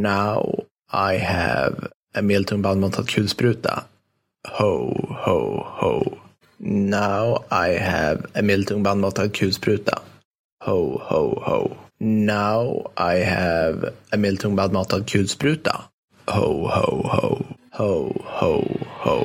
[0.00, 0.54] Now
[0.90, 3.84] I have a medeltung bandmatad kulspruta.
[4.46, 6.18] Ho, ho, ho.
[6.58, 10.00] Now I have a medeltung bandmatad kulspruta.
[10.62, 11.76] Ho, ho, ho.
[12.00, 15.90] Now I have a medeltung bandmatad kulspruta.
[16.28, 17.44] Ho, ho, ho.
[17.72, 17.92] Ho,
[18.24, 18.52] ho,
[19.04, 19.16] ho.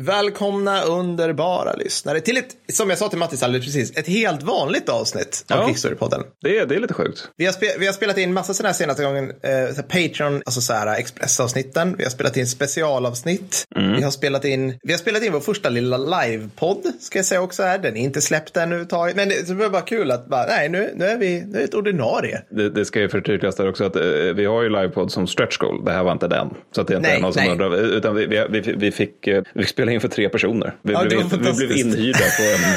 [0.00, 4.88] Välkomna underbara lyssnare till ett, som jag sa till Mattis alldeles precis, ett helt vanligt
[4.88, 5.68] avsnitt av Ja.
[5.68, 6.22] Kickstory-podden.
[6.42, 7.28] Det är, det är lite sjukt.
[7.36, 10.60] Vi har, spe, vi har spelat in massa sådana här senaste gången, eh, Patreon, alltså
[10.60, 11.94] så här expressavsnitten.
[11.98, 13.64] Vi har spelat in specialavsnitt.
[13.96, 17.40] Vi har spelat in, vi har spelat in vår första lilla livepodd, ska jag säga
[17.40, 17.78] också här.
[17.78, 19.16] Den är inte släppt ännu taget.
[19.16, 21.64] Men det, det var bara kul att bara, nej, nu, nu är vi, nu är
[21.64, 22.42] ett ordinarie.
[22.50, 24.02] Det, det ska ju förtydligas där också att eh,
[24.34, 25.84] vi har ju livepodd som stretch goal.
[25.84, 26.48] Det här var inte den.
[26.74, 27.52] Så att det är inte Nej, någon som nej.
[27.52, 27.76] undrar.
[27.76, 30.74] Utan vi, vi, vi, vi, fick, eh, vi fick spela in för tre personer.
[30.82, 32.18] Vi, Ja, det blev, vi blev inhyrda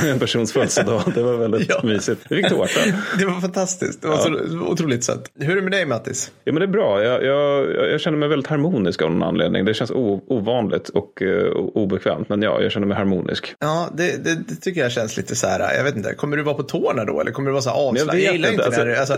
[0.02, 1.02] på en, persons födelsedag.
[1.16, 1.80] Det var väldigt Ja.
[1.84, 2.22] mysigt.
[2.30, 2.80] Vi fick tårta.
[3.20, 4.02] Det var fantastiskt.
[4.02, 5.32] Det var så otroligt sött.
[5.40, 6.32] Hur är det med dig, Mattis?
[6.44, 7.04] Ja, men det är bra.
[7.04, 9.66] Jag, jag, jag känner mig väldigt harmonisk av någon anledning.
[9.66, 12.30] Det känns o, ovanligt och uh, obekvämt.
[12.30, 13.56] Men ja, jag känner mig harmonisk.
[13.60, 16.44] Ja, det, det, det tycker jag känns lite så här, jag vet inte, kommer du
[16.44, 18.16] vara på tårna då eller kommer du vara så här Jag avslappnad?
[18.16, 19.18] vet Jag, gillar inte, när du, alltså,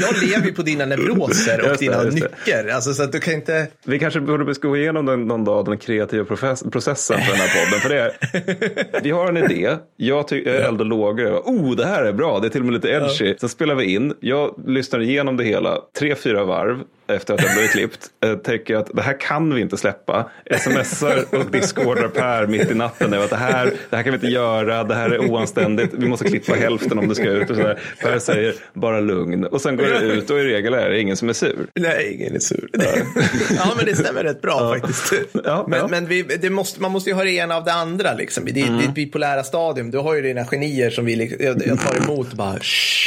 [0.00, 2.10] jag lever ju på dina neuroser och Just det, dina det.
[2.10, 5.64] nycker, alltså så att du kan inte, Vi kanske borde gå igenom den, någon dag
[5.64, 7.80] den kreativa profess- processen den här podden.
[7.80, 11.26] För det är, vi har en idé, jag, ty- jag och lågor.
[11.26, 13.34] Jag bara, Oh, det här är bra, det är till och med lite edgy.
[13.40, 16.80] Sen spelar vi in, jag lyssnar igenom det hela tre, fyra varv
[17.14, 18.06] efter att jag blivit klippt.
[18.24, 20.30] Eh, tänker att det här kan vi inte släppa.
[20.60, 23.14] Smsar och discordar Per mitt i natten.
[23.14, 26.24] Att det, här, det här kan vi inte göra, det här är oanständigt, vi måste
[26.28, 27.50] klippa hälften om det ska ut.
[27.50, 27.78] Och så där.
[28.02, 29.44] Per säger bara lugn.
[29.44, 31.66] Och sen går det ut och i regel är det ingen som är sur.
[31.74, 32.68] nej, ingen är sur.
[33.56, 35.12] ja, men det stämmer rätt bra faktiskt.
[35.44, 35.86] Ja, men ja.
[35.88, 38.48] men vi, måste, man måste ju ha det ena av det andra liksom.
[38.48, 38.80] I ditt, Mm.
[38.80, 42.30] ditt bipolära stadium, du har ju dina genier som vi, liksom- jag, jag tar emot
[42.30, 43.00] och bara, "Shh."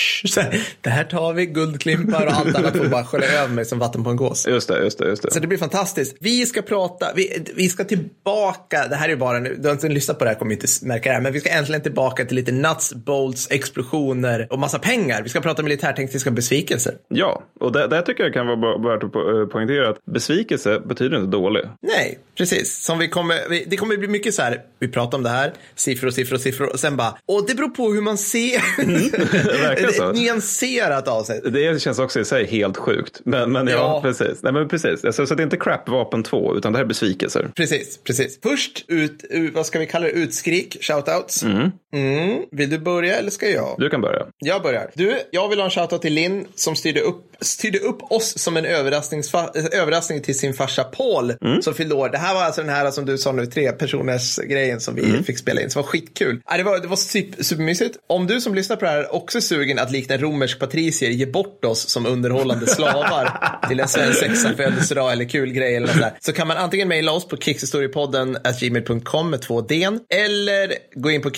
[0.82, 3.93] det här tar vi, guldklimpar och allt annat får bara skölja över mig som vatten
[3.94, 4.48] på en gås.
[4.48, 5.32] Just det, just det, just det.
[5.32, 6.16] Så det blir fantastiskt.
[6.20, 9.90] Vi ska prata, vi, vi ska tillbaka, det här är bara nu, du har inte
[9.90, 12.36] lyssnat på det här kommer inte märka det här, men vi ska äntligen tillbaka till
[12.36, 15.24] lite nuts, bolts, explosioner och massa pengar.
[15.24, 16.94] Vi ska prata militärtekniska besvikelser.
[17.08, 21.18] Ja, och det, det tycker jag kan vara värt att eh, poängtera att besvikelse betyder
[21.18, 21.64] inte dålig.
[21.82, 22.84] Nej, precis.
[22.84, 26.10] Som vi kommer, det kommer bli mycket så här, vi pratar om det här, siffror
[26.14, 28.62] siffror och siffror och sen bara, och det beror på hur man ser.
[29.62, 30.10] verkligen så.
[30.10, 31.54] Ett nyanserat avsnitt.
[31.54, 33.22] Det känns också i sig helt sjukt.
[33.26, 34.02] Men, men ja, Ja.
[34.02, 34.44] precis.
[34.44, 35.06] Nej, men precis.
[35.06, 37.52] Alltså, så det är inte crap vapen 2, utan det här är besvikelser.
[37.56, 38.40] Precis, precis.
[38.44, 41.44] Först ut, ut, vad ska vi kalla det, utskrik, shoutouts.
[41.44, 41.72] Mm.
[42.52, 43.76] Vill du börja eller ska jag?
[43.78, 44.26] Du kan börja.
[44.38, 44.92] Jag börjar.
[44.94, 48.58] Du, jag vill ha en shoutout till Linn som styrde upp, styrde upp oss som
[48.58, 52.10] en eh, överraskning till sin farsa Paul som fyllde år.
[52.10, 55.24] Det här var alltså den här som du sa nu, tre personers grejen som vi
[55.24, 55.70] fick spela in.
[55.70, 56.42] Som var skitkul.
[56.50, 57.98] Ja, det var, det var super, supermysigt.
[58.08, 61.26] Om du som lyssnar på det här också är sugen att likna romersk patricier ge
[61.26, 66.14] bort oss som underhållande slavar till en svensexa födelsedag eller kul grej eller något där,
[66.20, 71.22] så kan man antingen mejla oss på kickstorypodden gmail.com med två d eller gå in
[71.22, 71.30] på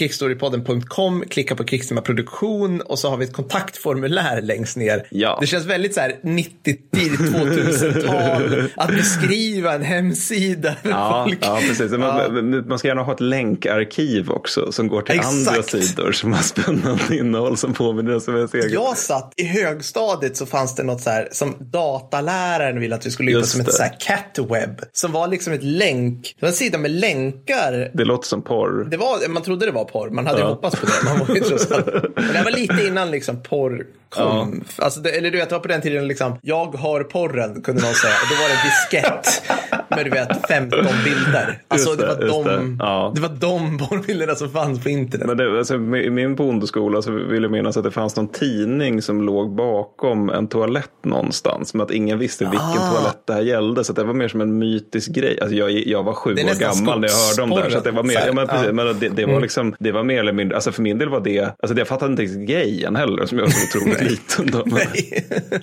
[0.51, 5.07] kickstorypodden.com, klicka på Kickstima produktion och så har vi ett kontaktformulär längst ner.
[5.09, 5.37] Ja.
[5.41, 11.91] Det känns väldigt så här 90 tidigt 2000-tal att beskriva en hemsida Ja, ja precis.
[11.91, 12.61] Man, Ja.
[12.67, 15.33] man ska gärna ha ett länkarkiv också som går till Exakt.
[15.49, 18.71] andra sidor som har spännande innehåll som påminner om ens eget.
[18.71, 23.11] Jag satt i högstadiet så fanns det något så här som dataläraren ville att vi
[23.11, 24.81] skulle lyfta som ett så här catweb.
[24.93, 27.91] Som var liksom ett länk, det var en sida med länkar.
[27.93, 28.87] Det låter som porr.
[28.91, 30.49] Det var, man trodde det var porr, man hade ju Ja.
[30.49, 30.91] hoppats på det.
[31.05, 31.85] Man var ju trots allt.
[32.15, 34.63] Men det var lite innan liksom porr kom.
[34.77, 37.81] Alltså det, eller du vet, det var på den tiden liksom, jag har porren, kunde
[37.81, 38.13] någon säga.
[38.13, 39.43] Och då var det diskett
[39.89, 41.61] med du vet 15 bilder.
[41.67, 42.83] Alltså Just det, var de, det.
[42.83, 43.11] Ja.
[43.15, 45.27] det var de porrbilderna som fanns på internet.
[45.27, 49.01] Men det, alltså, I min bondeskola så vill jag minnas att det fanns någon tidning
[49.01, 51.73] som låg bakom en toalett någonstans.
[51.73, 52.91] Men att ingen visste vilken Ah.
[52.93, 53.83] toalett det här gällde.
[53.83, 55.37] Så det var mer som en mytisk grej.
[55.41, 57.69] Alltså, jag, jag var sju år gammal när jag hörde om det här.
[57.69, 58.73] Så det var mer, så här, ja, men precis, ja.
[58.73, 61.19] men det, det, var liksom, det var mer eller mindre, alltså för min del var
[61.19, 64.51] det, alltså jag fattade inte riktigt grejen heller som jag var så otroligt liten.
[64.51, 64.63] Då.
[64.65, 64.81] Men,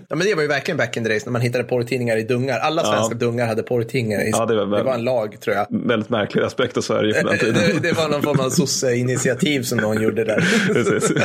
[0.09, 2.23] ja, men det var ju verkligen back in the days när man hittade porrtidningar i
[2.23, 2.59] dungar.
[2.59, 4.12] Alla svenska dungar hade porrtidningar.
[4.21, 5.67] I- Ja, det var väl- det var en lag tror jag.
[5.71, 7.55] väldigt märklig aspekt av Sverige på den tiden.
[7.55, 10.45] Det, det var någon form av sosse-initiativ som någon gjorde där.
[10.75, 11.13] Precis.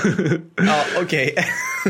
[0.61, 1.33] Ja, okej.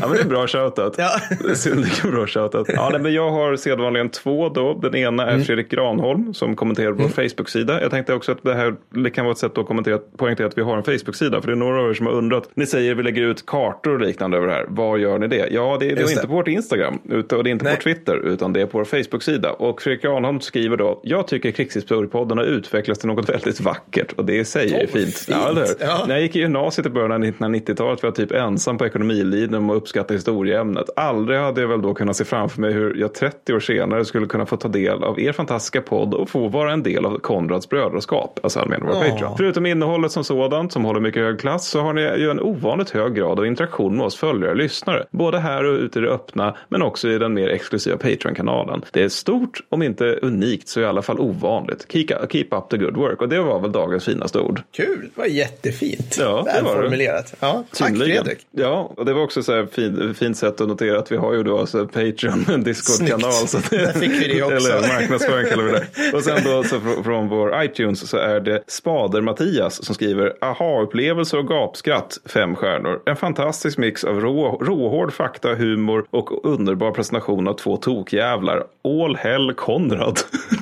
[0.00, 0.94] Ja, men det är bra shoutout.
[0.98, 1.10] Ja.
[1.44, 2.68] Det är synnerligen bra shoutout.
[2.74, 4.78] Ja, nej, men jag har sedvanligen två då.
[4.82, 5.44] Den ena är Mm.
[5.44, 7.80] Fredrik Granholm som kommenterar på vår Facebook-sida.
[7.82, 8.74] Jag tänkte också att det här
[9.04, 11.40] det kan vara ett sätt att kommentera, poängtera att vi har en Facebook-sida.
[11.40, 12.50] För det är några av er som har undrat.
[12.54, 14.66] Ni säger vi lägger ut kartor och liknande över det här.
[14.68, 15.48] Var gör ni det?
[15.50, 17.68] Ja, det är, det är inte på vårt Instagram utan, och det är inte på
[17.70, 17.76] Nej.
[17.84, 19.52] vår Twitter utan det är på vår Facebook-sida.
[19.52, 20.87] Och Fredrik Granholm skriver då.
[21.02, 24.80] Jag tycker Krigshistoriepodden har utvecklats till något väldigt vackert och det i sig är Åh,
[24.80, 25.14] fint.
[25.14, 25.28] fint.
[25.28, 25.66] Ja, eller?
[25.80, 26.04] Ja.
[26.08, 29.54] När jag gick i gymnasiet i början av 1990-talet var jag typ ensam på ekonomilinjen
[29.54, 30.86] om att uppskatta historieämnet.
[30.96, 34.26] Aldrig hade jag väl då kunnat se framför mig hur jag 30 år senare skulle
[34.26, 37.68] kunna få ta del av er fantastiska podd och få vara en del av Konrads
[37.68, 38.40] brödraskap.
[38.42, 39.10] Alltså han menar vår Åh.
[39.10, 39.36] Patreon.
[39.36, 42.90] Förutom innehållet som sådant som håller mycket hög klass så har ni ju en ovanligt
[42.90, 45.04] hög grad av interaktion med oss följare och lyssnare.
[45.10, 48.82] Både här och ute i det öppna men också i den mer exklusiva Patreon-kanalen.
[48.92, 51.86] Det är stort, om inte unikt så i alla fall ovanligt.
[51.92, 54.62] Keep, up the good work och det var väl dagens finaste ord.
[54.72, 56.16] Kul, det var jättefint.
[56.20, 56.52] Ja, det var det.
[56.62, 57.34] Välformulerat.
[57.40, 57.96] Ja, tack.
[57.96, 58.38] Fredrik.
[58.50, 61.34] Ja, och det var också så här fin, fint sätt att notera att vi har
[61.34, 63.32] ju då alltså Patreon, en Discord-kanal.
[63.32, 64.56] Så att- Där fick vi det också.
[64.56, 65.86] Eller marknadsföring kallar vi det.
[66.16, 71.38] Och sen då så fr- från vår iTunes så är det Spader-Mattias som skriver aha-upplevelser
[71.38, 73.00] och gapskratt, fem stjärnor.
[73.06, 78.64] En fantastisk mix av rå, råhård fakta, humor och underbar presentation av två tokjävlar.
[78.84, 80.18] All hell Konrad.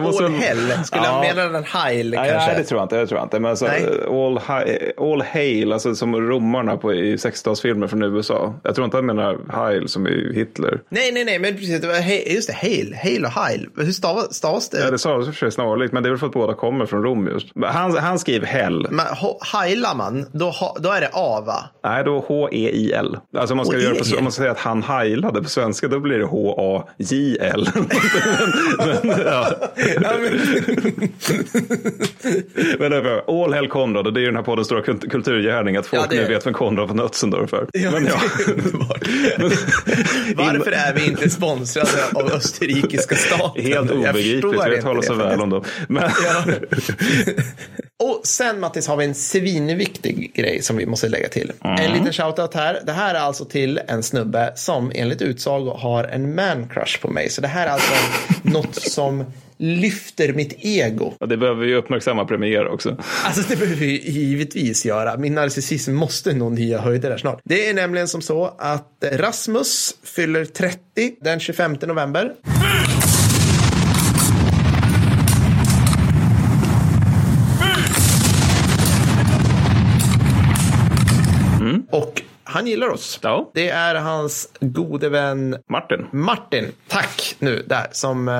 [0.00, 1.10] Måste All väl- hell, skulle Ja.
[1.10, 2.48] han mena den heil Nej, kanske?
[2.48, 2.96] nej, det tror jag inte.
[2.96, 3.40] Det tror jag inte.
[3.40, 8.54] Men alltså, all, hi- all hail, alltså som romarna på, i 60-talsfilmer från USA.
[8.62, 10.80] Jag tror inte han menar heil som i Hitler.
[10.88, 11.80] Nej, nej, nej, men precis.
[11.80, 13.68] Det var just det, hail, hail och heil.
[13.76, 14.80] Hur stavas, stavas det?
[14.80, 17.02] Ja, det sa för sig snarlikt, men det är väl för att båda kommer från
[17.02, 17.46] Rom just.
[17.64, 18.86] Han, han skriver hell.
[18.90, 19.06] Men
[19.52, 21.64] heilar man, då, då är det A, va?
[21.84, 23.16] Nej, då H-E-I-L.
[23.36, 23.96] Alltså om man, ska H-E-I-L.
[23.96, 27.68] göra på, om man ska säga att han heilade på svenska, då blir det H-A-J-L.
[28.78, 29.56] men, men, ja.
[30.02, 30.40] Ja, men,
[32.92, 35.86] men all hell Konrad, och det är ju den här poddens stora kult- kulturgärning, att
[35.86, 37.66] folk Ja, det nu vet vem Konrad von Ötzendorf är.
[37.72, 38.20] Ja, men ja.
[40.36, 43.64] Varför är vi inte sponsrade av österrikiska staten?
[43.64, 45.64] Helt Jag obegripligt, vi inte talar så väl om dem.
[45.88, 46.02] Men,
[48.04, 51.52] Och sen Mattis har vi en svinviktig grej som vi måste lägga till.
[51.62, 52.80] En liten shoutout här.
[52.86, 57.10] Det här är alltså till en snubbe som enligt utsago har en man crush på
[57.10, 57.30] mig.
[57.30, 57.92] Så det här är alltså
[58.42, 59.24] något som
[59.58, 61.12] lyfter mitt ego.
[61.20, 62.96] och det behöver vi uppmärksamma premiär också.
[63.24, 65.16] Alltså det behöver vi givetvis göra.
[65.16, 67.40] Min narcissism måste nå nya höjder där snart.
[67.44, 70.78] Det är nämligen som så att Rasmus fyller 30
[71.20, 72.32] den 25 november.
[82.56, 83.18] Han gillar oss.
[83.22, 83.50] Ja.
[83.54, 86.06] Det är hans gode vän Martin.
[86.12, 88.34] Martin, tack nu där, som eh,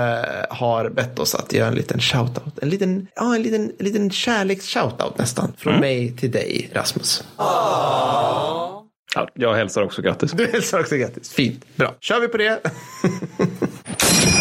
[0.51, 2.59] har bett oss att göra en liten shoutout.
[2.63, 5.53] En liten, ja, en liten, en liten kärleks-shoutout nästan.
[5.59, 7.25] Från mig till dig, Rasmus.
[7.39, 8.87] Ja,
[9.35, 10.33] jag hälsar också grattis.
[10.33, 11.33] Du hälsar också grattis.
[11.33, 11.65] Fint.
[11.77, 11.95] Bra.
[12.01, 12.61] Kör vi på det.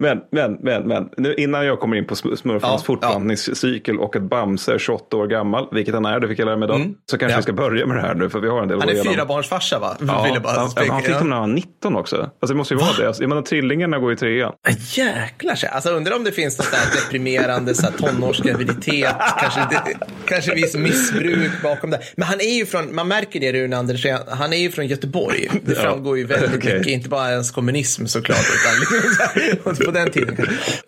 [0.00, 1.08] Men, men, men, men.
[1.16, 5.16] Nu, innan jag kommer in på sm- smurfarnas Ja, fortplantningscykel och att Bamse är 28
[5.16, 7.36] år gammal, vilket han är, det fick jag lära mig idag, så kanske Ja.
[7.36, 9.78] vi ska börja med det här nu, för vi har en del Han är fyrabarnsfarsa
[9.78, 9.96] va?
[10.06, 11.18] Ja, Ville bara han, han fick ja.
[11.18, 12.16] dem när han var 19 också.
[12.16, 13.06] Alltså det måste ju vara det.
[13.06, 14.52] Alltså, jag menar, trillingarna går i trean.
[14.96, 15.68] Jäklar sig.
[15.68, 20.74] Alltså undrar om det finns något där deprimerande så här, tonårsgraviditet, kanske, det, kanske viss
[20.76, 22.00] missbruk bakom det.
[22.16, 25.48] Men han är ju från, man märker det Rune Andersson, han är ju från Göteborg.
[25.64, 26.78] Det Ja, framgår ju väldigt okej.
[26.78, 28.38] mycket, inte bara ens kommunism såklart,
[29.64, 30.36] utan på den tiden.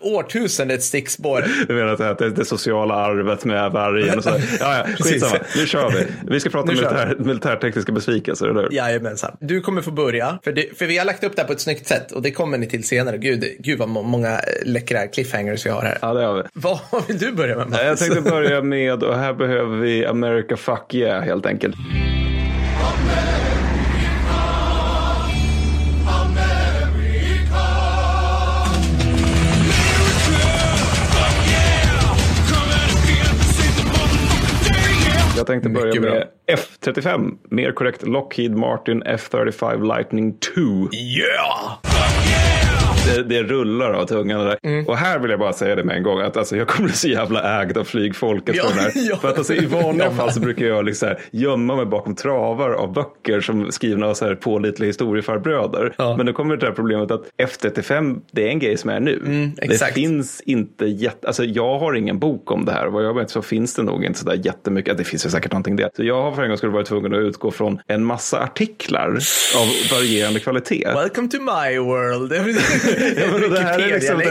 [0.01, 1.45] Årtusendets stickspår.
[1.69, 4.31] Du menar att det, det, sociala arvet med vargen och så.
[4.61, 5.39] Ja, ja, skitsamma.
[5.57, 6.07] Nu kör vi.
[6.33, 8.73] Vi ska prata kör militär, militärtekniska besvikelser, eller hur?
[8.73, 9.37] Jajamensan.
[9.41, 11.61] Du kommer få börja, för, det, för vi har lagt upp det här på ett
[11.61, 13.19] snyggt sätt och det kommer ni till senare.
[13.19, 15.99] Gud, gud vad må- många eh, läckra cliffhangers vi har här.
[16.03, 16.43] Ja, det har vi.
[16.53, 16.79] Vad
[17.09, 17.69] vill du börja med?
[17.71, 17.83] Mats?
[17.85, 21.75] Jag tänkte börja med, och här behöver vi America Fuck Yeah helt enkelt.
[35.43, 40.61] Jag tänkte börja Mycket med F35, mer korrekt Lockheed Martin F35 Lightning 2.
[40.93, 42.72] Yeah!
[43.07, 44.59] Det, det rullar av tungan där.
[44.63, 44.87] Mm.
[44.87, 46.21] Och här vill jag bara säga det med en gång.
[46.21, 49.17] Att alltså, jag kommer bli så jävla ägd av flygfolket Ja, ja.
[49.17, 52.71] För att alltså, i vanliga fall så brukar jag liksom här, gömma mig bakom travar
[52.71, 55.95] av böcker som skrivna av så här pålitliga historiefarbröder.
[55.99, 56.17] Ja.
[56.17, 59.19] Men då kommer det här problemet att F35 det är en grej som är nu.
[59.25, 59.95] det Mm, exakt.
[59.95, 62.87] finns inte jätte, alltså jag har ingen bok om det här.
[62.87, 64.99] Vad jag vet så finns det nog inte så där jättemycket.
[64.99, 65.91] Det finns ju säkert någonting där.
[65.97, 69.09] Så jag har för en gång skulle varit tvungen att utgå från en massa artiklar
[69.57, 70.85] av varierande kvalitet.
[70.95, 72.33] Welcome to my world.
[73.17, 74.25] ja, men det här är liksom, det,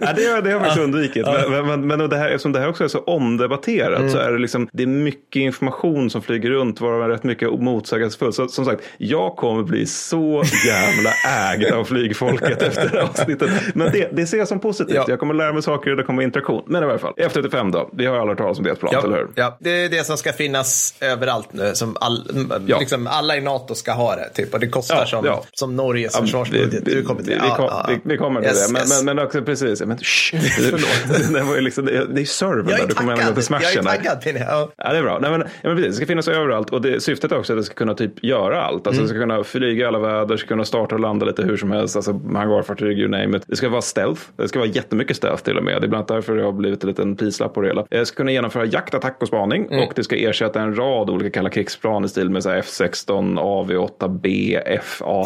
[0.00, 1.26] ja, har, det har jag faktiskt undvikit.
[1.26, 4.10] Men, men, men det här, eftersom det här också är så omdebatterat mm.
[4.10, 8.34] så är det, liksom, det är mycket information som flyger runt varav rätt mycket motsägelsefullt.
[8.34, 11.10] Så som sagt, jag kommer bli så jävla
[11.52, 13.50] ägd av flygfolket efter det här avsnittet.
[13.74, 14.96] Men det, det ser jag som positivt.
[14.96, 15.04] Ja.
[15.08, 16.62] Jag kommer lära mig saker och det kommer interaktion.
[16.66, 17.90] Men i alla fall, F35 då.
[17.92, 19.04] Vi har alla hört talas om det plan, ja.
[19.04, 19.28] eller hur?
[19.34, 21.74] Ja, det är det som ska finnas överallt nu.
[21.74, 22.78] Som all, ja.
[22.78, 24.28] liksom alla i NATO ska ha det.
[24.34, 24.54] Typ.
[24.54, 26.84] Och det kostar som, som Norges försvarsbudget.
[26.84, 27.42] du kommer till det.
[27.42, 28.72] Vi, kom, vi, vi kommer till yes, det.
[28.72, 29.02] Men, yes.
[29.02, 29.80] men, men också precis.
[29.80, 29.88] Men,
[31.32, 32.86] det, var ju liksom, det, det är servern där.
[32.88, 33.68] Du kommer använda till smashen.
[33.74, 34.46] Jag är taggad Pinne.
[34.48, 34.70] Ja.
[34.76, 35.18] ja, det är bra.
[35.18, 36.70] Nej, men, ja, men precis, det ska finnas överallt.
[36.70, 38.86] Och det, syftet är också att det ska kunna typ göra allt.
[38.86, 39.02] Alltså, mm.
[39.02, 41.70] Det ska kunna flyga i alla väder, ska kunna starta och landa lite hur som
[41.70, 41.96] helst.
[41.96, 43.44] Alltså hangarfartyg, you name it.
[43.46, 44.22] Det ska vara stealth.
[44.36, 45.82] Det ska vara jättemycket stealth till och med.
[45.82, 47.86] Det är bland annat därför det har blivit en liten prislapp på det hela.
[47.90, 49.66] Det ska kunna genomföra jakt, attack och spaning.
[49.66, 49.84] Mm.
[49.84, 55.24] Och det ska ersätta en rad olika kalla krigsplan i stil med F16, AV8B, FA,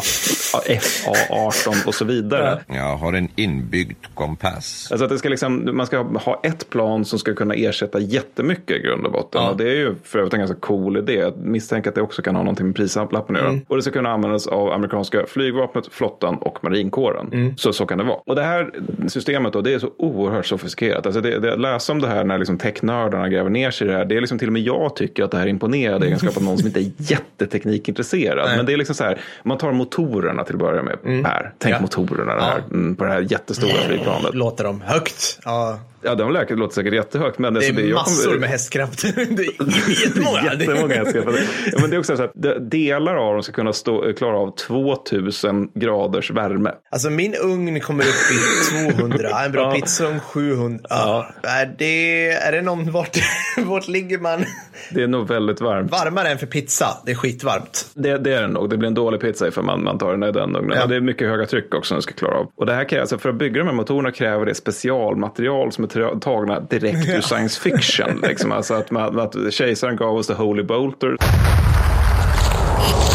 [0.67, 2.30] FA18 och så vidare.
[2.67, 4.87] Jag har en inbyggd kompass.
[4.91, 8.77] Alltså att det ska liksom, man ska ha ett plan som ska kunna ersätta jättemycket
[8.77, 9.41] i grund och botten.
[9.43, 9.49] Ja.
[9.49, 11.13] Och det är ju för övrigt en ganska cool idé.
[11.13, 13.51] Jag misstänker att det också kan ha någonting med prislappen att göra.
[13.51, 13.65] Mm.
[13.67, 17.29] Och det ska kunna användas av amerikanska flygvapnet, flottan och marinkåren.
[17.33, 17.57] Mm.
[17.57, 18.17] Så, så kan det vara.
[18.25, 18.71] Och det här
[19.07, 21.05] systemet då, det är så oerhört sofistikerat.
[21.05, 23.97] Alltså det, det, läsa om det här när liksom technördarna gräver ner sig i det
[23.97, 24.05] här.
[24.05, 26.43] Det är liksom till och med jag tycker att det här är imponerande egenskap av
[26.43, 28.45] någon som inte är jätteteknikintresserad.
[28.47, 28.57] Nej.
[28.57, 30.97] Men det är liksom så här, man tar motorerna till att börja med.
[31.05, 31.25] Mm.
[31.25, 31.81] Här, tänk ja.
[32.21, 32.51] Motorerna ja.
[32.51, 34.33] här, mm, på det här jättestora flygplanet.
[34.33, 35.39] Låter de högt?
[35.45, 35.79] Ja.
[36.01, 37.39] Ja, de läket låter säkert jättehögt.
[37.39, 38.39] Men det är det, massor kommer...
[38.39, 39.13] med hästkrafter.
[39.15, 40.53] det är jättemånga.
[40.53, 41.47] jättemånga hästkrafter.
[41.71, 42.31] Ja, men det är också så att
[42.71, 46.71] delar av dem ska kunna stå, klara av 2000 graders värme.
[46.91, 49.81] Alltså min ugn kommer upp i 200, en bra ja.
[49.81, 50.79] pizzaugn 700.
[50.89, 51.27] Ja.
[51.43, 53.17] Är, det, är det någon, vart,
[53.57, 54.45] vart ligger man?
[54.91, 55.91] Det är nog väldigt varmt.
[55.91, 57.91] Varmare än för pizza, det är skitvarmt.
[57.93, 60.23] Det, det är det nog, det blir en dålig pizza ifall man, man tar den
[60.23, 60.77] i den ugnen.
[60.77, 60.85] Ja.
[60.85, 62.51] det är mycket höga tryck också som ska klara av.
[62.55, 65.83] Och det här krävs, alltså för att bygga de här motorerna kräver det specialmaterial som
[65.83, 65.87] är
[66.21, 68.21] tagna direkt ur science fiction.
[68.27, 68.51] liksom.
[68.61, 71.17] Alltså att, man, att kejsaren gav oss the holy bolter.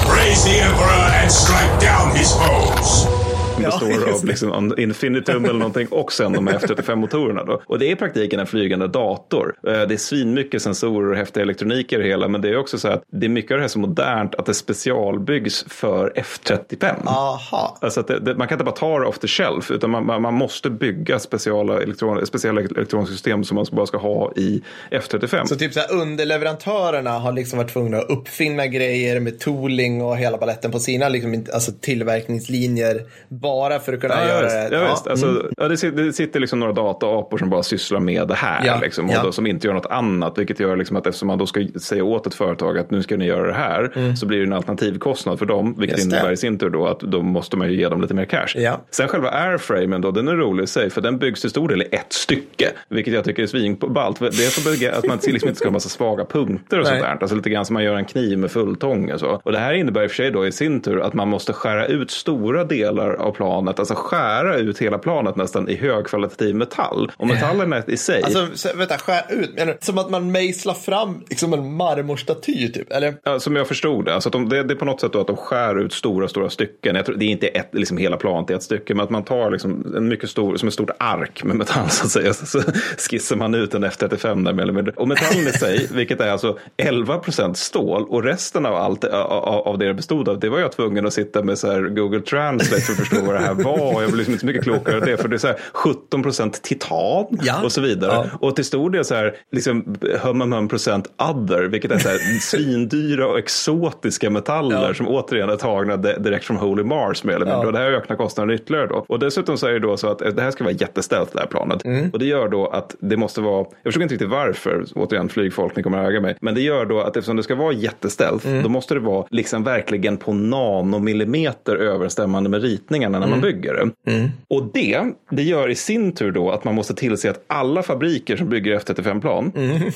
[0.07, 3.26] Praise the emperor and strike down his foes
[3.65, 7.45] består av liksom Infinitum eller någonting och sen de F35-motorerna.
[7.45, 7.63] Då.
[7.67, 9.55] Och det är i praktiken en flygande dator.
[9.67, 12.79] Eh, det är svinmycket sensorer och häftiga elektronik i det hela, men det är också
[12.79, 16.95] så att det är mycket av det här så modernt att det specialbyggs för F35.
[17.07, 17.79] Aha.
[17.81, 20.23] Alltså det, det, man kan inte bara ta det off the shelf, utan man, man,
[20.23, 25.47] man måste bygga speciella, elektron, speciella elektroniska system som man bara ska ha i F35.
[25.47, 30.17] Så typ så här, underleverantörerna har liksom varit tvungna att uppfinna grejer med tooling och
[30.17, 33.03] hela baletten på sina liksom, alltså tillverkningslinjer
[33.47, 34.77] bara för att kunna ja, göra det.
[34.77, 35.07] Ja, visst.
[35.07, 35.53] Alltså, mm.
[35.57, 38.67] ja, det, sitter, liksom några dataapor som bara sysslar med det här.
[38.67, 39.23] Ja, liksom, och ja.
[39.23, 40.39] då, som inte gör något annat.
[40.39, 43.17] Vilket gör liksom att eftersom man då ska säga åt ett företag att nu ska
[43.17, 43.93] ni göra det här.
[43.95, 44.17] Mm.
[44.17, 45.75] Så blir det en alternativkostnad för dem.
[45.79, 46.33] Vilket Just innebär det.
[46.33, 48.53] i sin tur då att då måste man ju ge dem lite mer cash.
[48.55, 48.81] Ja.
[48.91, 50.91] Sen själva airframen då, den är rolig i sig.
[50.91, 52.71] För den byggs till stor del i ett stycke.
[52.89, 54.19] Vilket jag tycker är svinballt.
[54.19, 57.19] Det är så att man liksom inte ska ha massa svaga punkter och sånt där.
[57.21, 59.41] Alltså lite grann som man gör en kniv med fulltång och så.
[59.43, 61.53] Och det här innebär i och för sig då i sin tur att man måste
[61.53, 67.13] skära ut stora delar av planet, alltså skära ut hela planet nästan i högkvalitativ metall.
[67.17, 68.23] Och metallen i sig.
[68.23, 69.55] Alltså, vänta, skär ut?
[69.55, 72.93] Menar, som att man mejslar fram liksom en marmorstaty typ?
[72.93, 73.15] Eller?
[73.23, 74.15] Ja, som jag förstod det.
[74.15, 76.97] Alltså de, det, det är på något sätt att de skär ut stora, stora stycken.
[76.97, 79.25] Jag tror, det är inte ett, liksom hela planet i ett stycke, men att man
[79.25, 82.35] tar liksom en mycket stor, som ett stort ark med metall så att säga.
[82.35, 82.63] Så
[83.11, 84.89] skissar man ut en F35 där med eller med.
[84.89, 89.69] Och metallen i sig, vilket är alltså 11 procent stål och resten av allt av,
[89.69, 92.83] av det det bestod av, det var jag tvungen att sitta med så Google Translate
[92.83, 94.03] för att förstå vad det här var.
[94.03, 95.17] Jag blev liksom inte så mycket klokare av det.
[95.17, 97.65] För det är så här 17 procent titan ja.
[97.65, 98.13] och så vidare.
[98.13, 98.39] Ja.
[98.41, 101.63] Och till stor del så här liksom hum, hum procent other.
[101.63, 104.95] Vilket är så här svindyra och exotiska metaller ja.
[104.95, 107.67] som återigen är tagna direkt från Holy Mars med eller mindre.
[107.67, 109.05] Och det här ökar kostnaden ytterligare då.
[109.09, 111.47] Och dessutom så är det då så att det här ska vara jätteställt det här
[111.47, 111.85] planet.
[111.85, 112.11] Mm.
[112.11, 115.77] Och det gör då att det måste vara, jag förstår inte riktigt varför, återigen flygfolk,
[115.77, 116.37] ni kommer att äga mig.
[116.41, 118.63] Men det gör då att eftersom det ska vara jätteställt, mm.
[118.63, 123.53] då måste det vara liksom verkligen på nanomillimeter överstämmande med ritningarna när man mm.
[123.53, 124.13] bygger det.
[124.13, 124.31] Mm.
[124.49, 128.37] Och det, det gör i sin tur då att man måste tillse att alla fabriker
[128.37, 129.93] som bygger F35-plan, mm.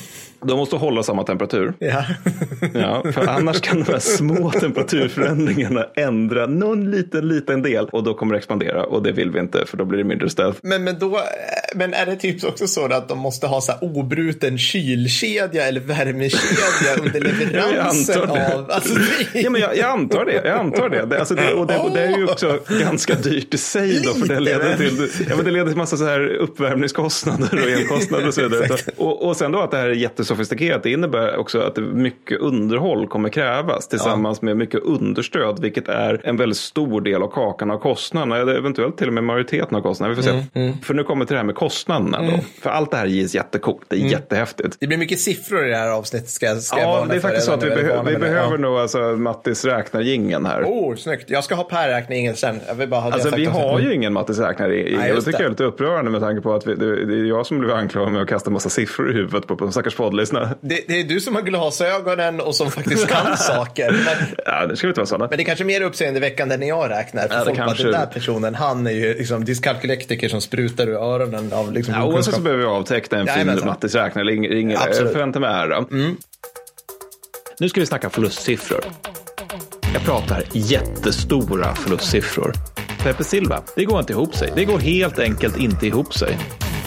[0.47, 1.73] De måste hålla samma temperatur.
[1.79, 2.03] Ja.
[2.73, 8.13] ja, för annars kan de här små temperaturförändringarna ändra någon liten, liten del och då
[8.13, 10.59] kommer det expandera och det vill vi inte för då blir det mindre stealth.
[10.63, 11.19] Men, men, då,
[11.75, 15.81] men är det typ också så att de måste ha så här obruten kylkedja eller
[15.81, 18.71] värmekedja under leveransen av?
[18.71, 18.99] Alltså,
[19.33, 20.41] ja, men jag, jag, antar det.
[20.45, 21.05] Jag antar det.
[21.05, 24.27] det, alltså det och det, det är ju också ganska dyrt i sig då, för
[24.27, 28.33] det leder till, ja, men det leder till massa så här uppvärmningskostnader och elkostnader och
[28.33, 28.77] så vidare.
[28.97, 29.93] och, och sen då att det här är
[30.35, 30.83] sofistikerat.
[30.83, 36.37] Det innebär också att mycket underhåll kommer krävas tillsammans med mycket understöd, vilket är en
[36.37, 38.37] väldigt stor del av kakan av kostnaderna.
[38.37, 40.15] Eller eventuellt till och med majoriteten av kostnaderna.
[40.15, 40.43] Vi får se.
[40.59, 42.21] Mm, För nu kommer till det här med kostnaderna.
[42.21, 42.39] Då.
[42.61, 43.85] För allt det här ges jättecoolt.
[43.87, 44.77] Det är jättehäftigt.
[44.79, 47.15] Det blir mycket siffror i det här avsnittet ska, jag- ska jag Ja, varna det
[47.15, 47.27] är för.
[47.27, 48.19] faktiskt så Jag att vi, är behö- vi det.
[48.19, 48.57] behöver Ja.
[48.57, 50.63] nog alltså Mattis räknar-jingeln här.
[50.63, 51.29] Oh, snyggt.
[51.29, 52.59] Jag ska ha Per-räkningen sen.
[52.67, 54.49] Jag vill bara ha det Alltså vi har ju ingen Mattis jag
[55.09, 55.43] just tycker det.
[55.43, 57.71] jag är lite upprörande med tanke på att vi, det, det är jag som blev
[57.71, 60.20] anklagad med att kasta massa siffror i huvudet på, på de stackars poddlyssnarna.
[60.61, 63.91] Det, det är du som har glasögonen och som faktiskt kan saker.
[63.91, 65.27] Men, Ja, det ska inte vara sådana.
[65.29, 67.27] men det är kanske mer uppseendeväckande när jag räknar.
[67.27, 70.87] För Ja, folk bara, kanske- den där personen, han är ju liksom dyskalkylektiker som sprutar
[70.87, 73.67] ur öronen av liksom Ja, oavsett så behöver vi avteckna en fin Jajamensan.
[73.67, 74.21] Mattis räknare.
[74.21, 74.99] eller ing- ring- Absolut.
[74.99, 75.85] Jag förväntar mig ära.
[77.59, 78.83] Nu ska vi snacka förlustsiffror.
[79.93, 82.53] Jag pratar jättestora förlustsiffror.
[83.03, 84.51] Pepe Silva, det går inte ihop sig.
[84.55, 86.37] Det går helt enkelt inte ihop sig.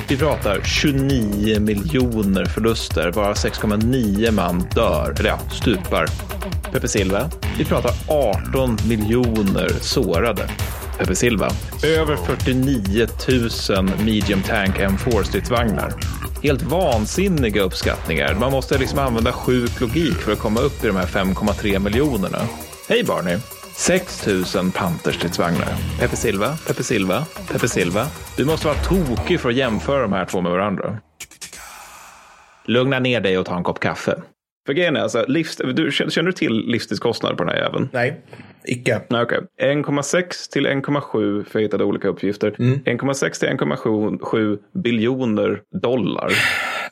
[0.09, 6.07] Vi pratar 29 miljoner förluster, varav 6,9 man dör, eller ja, stupar.
[6.73, 10.49] Pepe Silva, vi pratar 18 miljoner sårade.
[10.99, 11.51] Pepe Silva,
[11.85, 13.07] över 49
[13.69, 15.93] 000 medium tank M4-stridsvagnar.
[16.43, 18.35] Helt vansinniga uppskattningar.
[18.35, 22.39] Man måste liksom använda sjuk logik för att komma upp i de här 5,3 miljonerna.
[22.89, 23.54] Hej Barney!
[23.77, 25.75] 6 000 Panterstridsvagnar.
[26.01, 28.07] Pepe Silva, Pepe Silva, Pepe Silva.
[28.37, 30.99] Du måste vara tokig för att jämföra de här två med varandra.
[32.65, 34.23] Lugna ner dig och ta en kopp kaffe.
[34.67, 37.89] För grejen är alltså, livs, du, känner du till livstidskostnader på den här jäveln?
[37.93, 38.21] Nej,
[38.65, 39.01] icke.
[39.11, 39.41] Nej, okej.
[39.63, 42.51] 1,6 till 1,7 för jag hittade olika uppgifter.
[42.51, 46.33] 1,6 till 1,7 biljoner dollar.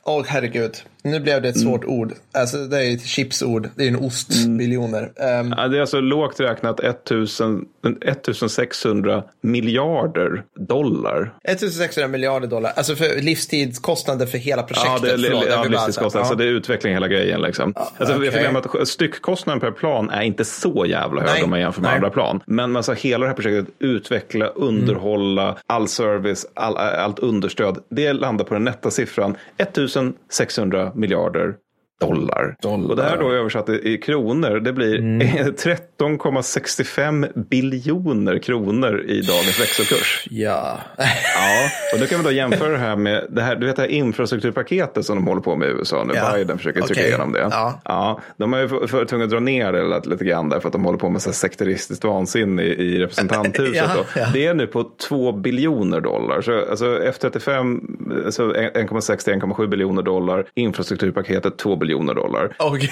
[0.03, 1.67] Åh herregud, nu blev det ett Mm.
[1.67, 2.13] svårt ord.
[2.31, 5.11] Alltså det är ett chipsord, det är en ost, biljoner.
[5.15, 7.65] Ehm, Ja, det är alltså lågt räknat 1000,
[8.01, 11.33] 1600 miljarder dollar.
[11.43, 14.91] 1600 miljarder dollar, alltså för livstidskostnader för hela projektet.
[15.01, 16.23] Ja, det är, Förlåt, ja, vill bara- livstidskostnad.
[16.23, 16.27] ja.
[16.27, 17.41] Så det är utveckling hela grejen.
[17.41, 17.73] Liksom.
[17.97, 18.49] alltså, okej.
[18.53, 21.89] Jag att styckkostnaden per plan är inte så jävla hög Nej, om man jämför med
[21.89, 21.95] nej.
[21.95, 22.41] andra plan.
[22.45, 27.77] Men alltså, hela det här projektet, utveckla, underhålla, all service, all, allt understöd.
[27.89, 31.59] Det landar på den nätta siffran 1600 miljarder
[32.01, 32.55] dollar.
[32.61, 32.89] Dollar.
[32.89, 34.97] Och det här då översatt i, kronor, det blir
[35.99, 40.27] 13,65 biljoner kronor i dagens växelkurs.
[40.31, 40.77] Ja.
[41.35, 43.81] Ja, och då kan vi då jämföra det här med det här, du vet det
[43.81, 46.13] här infrastrukturpaketet som de håller på med i USA nu.
[46.15, 46.31] Ja.
[46.33, 47.49] Biden försöker trycka igenom det.
[47.83, 48.21] Ja.
[48.37, 50.85] de har ju för tvungna att dra ner det lite, grann där för att de
[50.85, 53.75] håller på med så här sekteristiskt vansinne i, i representanthuset.
[53.75, 54.27] Ja, ja.
[54.33, 56.41] Det är nu på 2 biljoner dollar.
[56.41, 57.81] Så alltså F35,
[58.25, 60.45] alltså 1,6 till 1,7 biljoner dollar.
[60.55, 62.55] Infrastrukturpaketet 2 biljoner dollar.
[62.59, 62.89] Okay.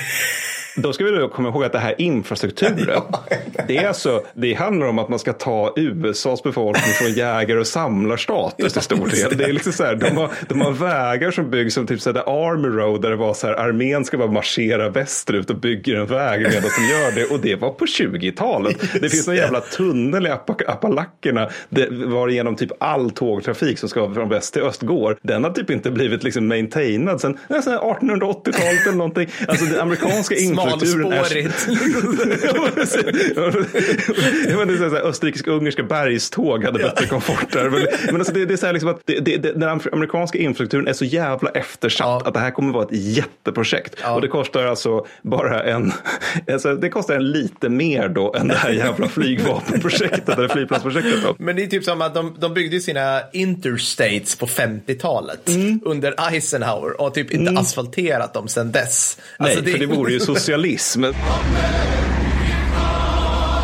[0.76, 3.02] Då ska vi då komma ihåg att det här infrastrukturen,
[3.68, 7.68] det, är alltså, det handlar om att man ska ta USAs befolkning från jägare och
[7.68, 9.38] samlarstatus till stor del.
[9.38, 12.14] Det är liksom så här, de, har, de har vägar som byggs som typ så
[12.14, 12.20] här,
[12.52, 16.06] Army Road där det var så här, armén ska bara marschera västerut och bygger en
[16.06, 17.34] väg medan de gör det.
[17.36, 18.78] Och det var på 20-talet.
[19.02, 24.14] Det finns en jävla tunnel i Appa- Appalackerna där- varigenom typ all tågtrafik som ska
[24.14, 25.18] från väst till öst går.
[25.22, 29.30] Den har typ inte blivit liksom maintainad nästan 1880-talet eller någonting.
[29.48, 30.61] Alltså den amerikanska infrastrukturen.
[30.62, 31.68] Smalspårigt.
[34.92, 37.70] Det Österrikisk-ungerska bergståg hade bättre komfort där.
[37.70, 40.38] Men, men alltså det, det är så här liksom att det, det, det, den amerikanska
[40.38, 42.22] infrastrukturen är så jävla eftersatt Ja.
[42.28, 43.96] att det här kommer vara ett jätteprojekt.
[44.04, 44.16] Ja.
[44.16, 45.94] Och det kostar alltså bara en,
[46.52, 51.24] alltså det kostar en lite mer då än det här jävla flygvapenprojektet eller flygplansprojektet.
[51.24, 51.36] Då.
[51.40, 55.80] Men det är typ som att de, de byggde sina interstates på 50-talet Mm.
[55.86, 59.18] under Eisenhower och typ inte asfalterat dem sedan dess.
[59.38, 60.20] Alltså, Nej, för det vore ju
[60.52, 61.04] socialism.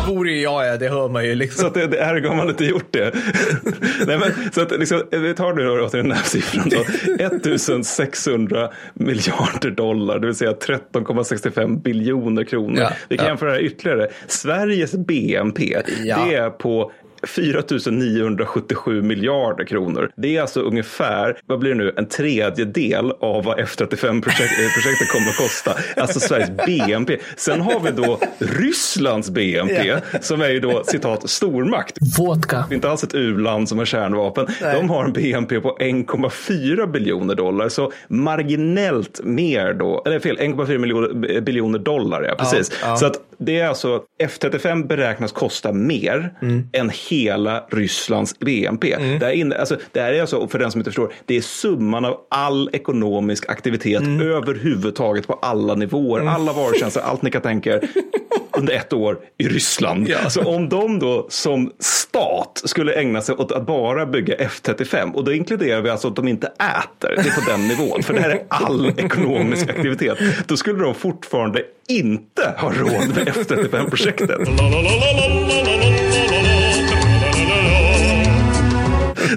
[0.06, 1.60] vore ju, ja, ja, det hör man ju liksom.
[1.60, 3.14] Så att det, det Ergo har man inte gjort det.
[4.06, 6.68] Nej, men, så att, liksom, vi tar nu då till den här siffran.
[6.68, 6.76] Då.
[7.24, 12.80] 1600 miljarder dollar, det vill säga 13,65 biljoner kronor.
[12.80, 13.30] Ja, vi kan ja.
[13.30, 14.08] jämföra det här ytterligare.
[14.26, 16.24] Sveriges BNP, Ja.
[16.24, 16.92] det är på
[17.26, 20.10] 4 977 miljarder kronor.
[20.16, 25.36] Det är alltså ungefär, vad blir det nu, en tredjedel av vad F35-projektet kommer att
[25.36, 25.74] kosta.
[25.96, 27.16] Alltså Sveriges BNP.
[27.36, 29.96] Sen har vi då Rysslands BNP Ja.
[30.20, 31.96] som är ju då citat stormakt.
[32.18, 32.64] Vodka.
[32.70, 34.46] Inte alls ett u-land som har kärnvapen.
[34.62, 34.74] Nej.
[34.74, 37.68] De har en BNP på 1,4 biljoner dollar.
[37.68, 42.72] Så marginellt mer då, eller fel, 1,4 miljoner- biljoner dollar ja, precis.
[42.82, 42.96] ja.
[42.96, 46.68] Så att det är alltså F35 beräknas kosta mer Mm.
[46.72, 48.96] än hela Rysslands BNP.
[49.20, 51.40] Det, här inne, alltså, det här är alltså, för den som inte förstår, det är
[51.40, 54.20] summan av all ekonomisk aktivitet Mm.
[54.32, 57.88] överhuvudtaget på alla nivåer, alla varutjänster, allt ni kan tänka er
[58.58, 60.14] under ett år i Ryssland.
[60.28, 65.24] Så om de då som stat skulle ägna sig åt att bara bygga F35 och
[65.24, 68.20] då inkluderar vi alltså att de inte äter, det är på den nivån, för det
[68.20, 74.48] här är all ekonomisk aktivitet, då skulle de fortfarande inte har råd med F35-projektet.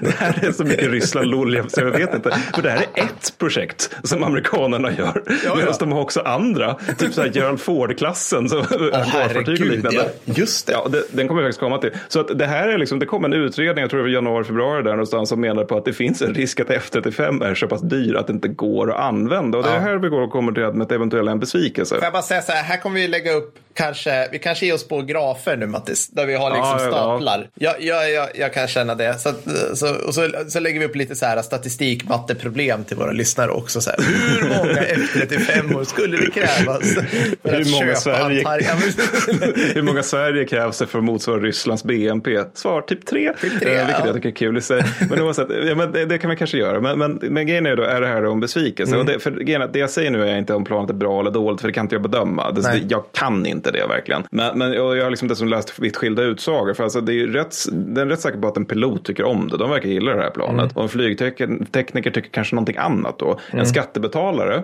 [0.02, 2.30] Det här är så mycket Ryssland LOL så jag vet inte.
[2.56, 5.24] För det här är ett projekt som amerikanerna gör.
[5.46, 5.56] ja.
[5.56, 6.74] Medan de har också andra.
[6.98, 8.50] Typ så här Gerald Ford-klassen.
[8.50, 10.12] som hangarfartyg och herregud, liknande.
[10.26, 10.34] ja.
[10.34, 10.74] Just det.
[10.74, 11.92] Ja, det, den kommer vi faktiskt komma till.
[12.08, 14.44] Så att det här är liksom, det kom en utredning, jag tror det var januari,
[14.44, 17.68] februari där någonstans, som menar på att det finns en risk att F35 är så
[17.68, 19.58] pass dyr att det inte går att använda.
[19.58, 21.96] Och det är här vi går och kommer till med ett eventuellt en besvikelse.
[21.96, 24.74] Får jag bara säga så här, här kommer vi lägga upp kanske, vi kanske ger
[24.74, 26.92] oss på grafer nu Mattis, där vi har liksom Ja, ja, ja.
[26.92, 27.50] staplar.
[27.56, 29.20] Jag, jag, jag, kan känna det.
[29.20, 29.34] Så,
[29.74, 33.52] så, och så, så lägger vi upp lite så här statistik, matteproblem till våra lyssnare
[33.52, 33.82] också.
[33.82, 34.00] Så här,
[34.42, 38.44] hur många F35 skulle det krävas för Hur att många köpa Sverige-
[39.74, 42.38] Hur många Sverige krävs det för att motsvara Rysslands BNP?
[42.54, 43.34] Svar typ tre.
[43.42, 44.06] Typ tre, Eh, vilket ja.
[44.06, 44.84] jag tycker är kul i sig.
[45.10, 46.80] Men, oavsett, ja, men det, det kan vi kanske göra.
[46.82, 48.96] Men, men, men grejen är då, är det här om besvikelse?
[48.96, 49.08] Mm.
[49.08, 51.32] Och det, för grejen det jag säger nu är inte om planet är bra eller
[51.32, 52.52] dåligt, för det kan inte jag bedöma.
[52.52, 54.24] Det, jag kan inte det verkligen.
[54.32, 56.74] Men, men jag har liksom dessutom läst vitt skilda utsagor.
[56.74, 59.24] För alltså, det är ju rätt, det är rätt säker på att en pilot tycker
[59.24, 59.58] om det.
[59.58, 60.64] De verkar gilla det här planet.
[60.64, 60.72] Mm.
[60.76, 63.40] Och en flygtekniker tycker kanske någonting annat då.
[63.50, 63.60] Mm.
[63.60, 64.64] En skattebetalare,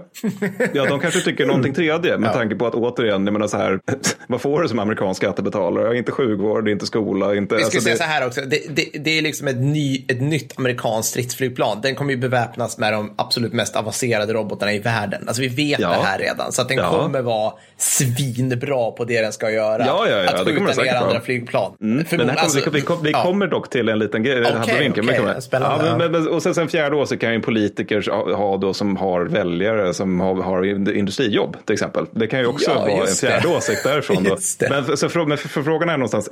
[0.74, 2.18] ja de kanske tycker någonting tredje.
[2.18, 3.80] Med tanke på att återigen, jag menar så här,
[4.28, 5.86] vad får du som amerikansk skattebetalare?
[5.88, 7.56] Ja, Inte sjukvård, inte skola, inte...
[7.56, 10.06] Vi ska alltså, säga det- så här också, det, det, det är liksom ett, ny,
[10.08, 11.80] ett nytt amerikanskt stridsflygplan.
[11.82, 15.24] Den kommer ju beväpnas med de absolut mest avancerade robotarna i världen.
[15.28, 15.90] Alltså vi vet Ja.
[15.90, 16.90] det här redan, så att den Ja.
[16.90, 19.86] kommer vara svinbra på det den ska göra.
[19.86, 21.74] Ja, ja, ja, att skjuta ner andra flygplan.
[21.80, 23.24] Men här kommer, alltså, vi, kom- vi ja.
[23.24, 24.44] kommer dock till en liten grej.
[24.44, 25.16] Halva vinkeln, men
[25.52, 28.74] Ja, men, men, och sen, sen fjärde år så kan ju politiker ha, ha då
[28.74, 30.64] som har väljare som har, har
[30.96, 32.06] industrijobb till exempel.
[32.12, 33.28] Det kan ju också Ja, vara en just det.
[33.28, 34.24] fjärde åsikt därifrån.
[34.70, 36.30] Men, så, men för, för frågan är någonstans,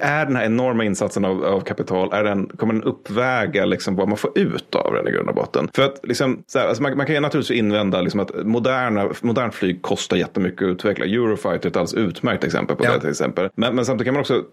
[0.00, 4.08] är den här enorma insatsen av, av kapital, är den, kommer den uppväga liksom vad
[4.08, 5.68] man får ut av den i grund och botten?
[5.74, 9.54] För att liksom, här, alltså man, man kan ju naturligtvis invända liksom att moderna, modernt
[9.54, 11.04] flyg kostar jättemycket att utveckla.
[11.04, 12.92] Eurofighter är ett alldeles utmärkt exempel på Ja.
[12.92, 13.48] det till exempel.
[13.54, 14.44] Men, men samtidigt kan man också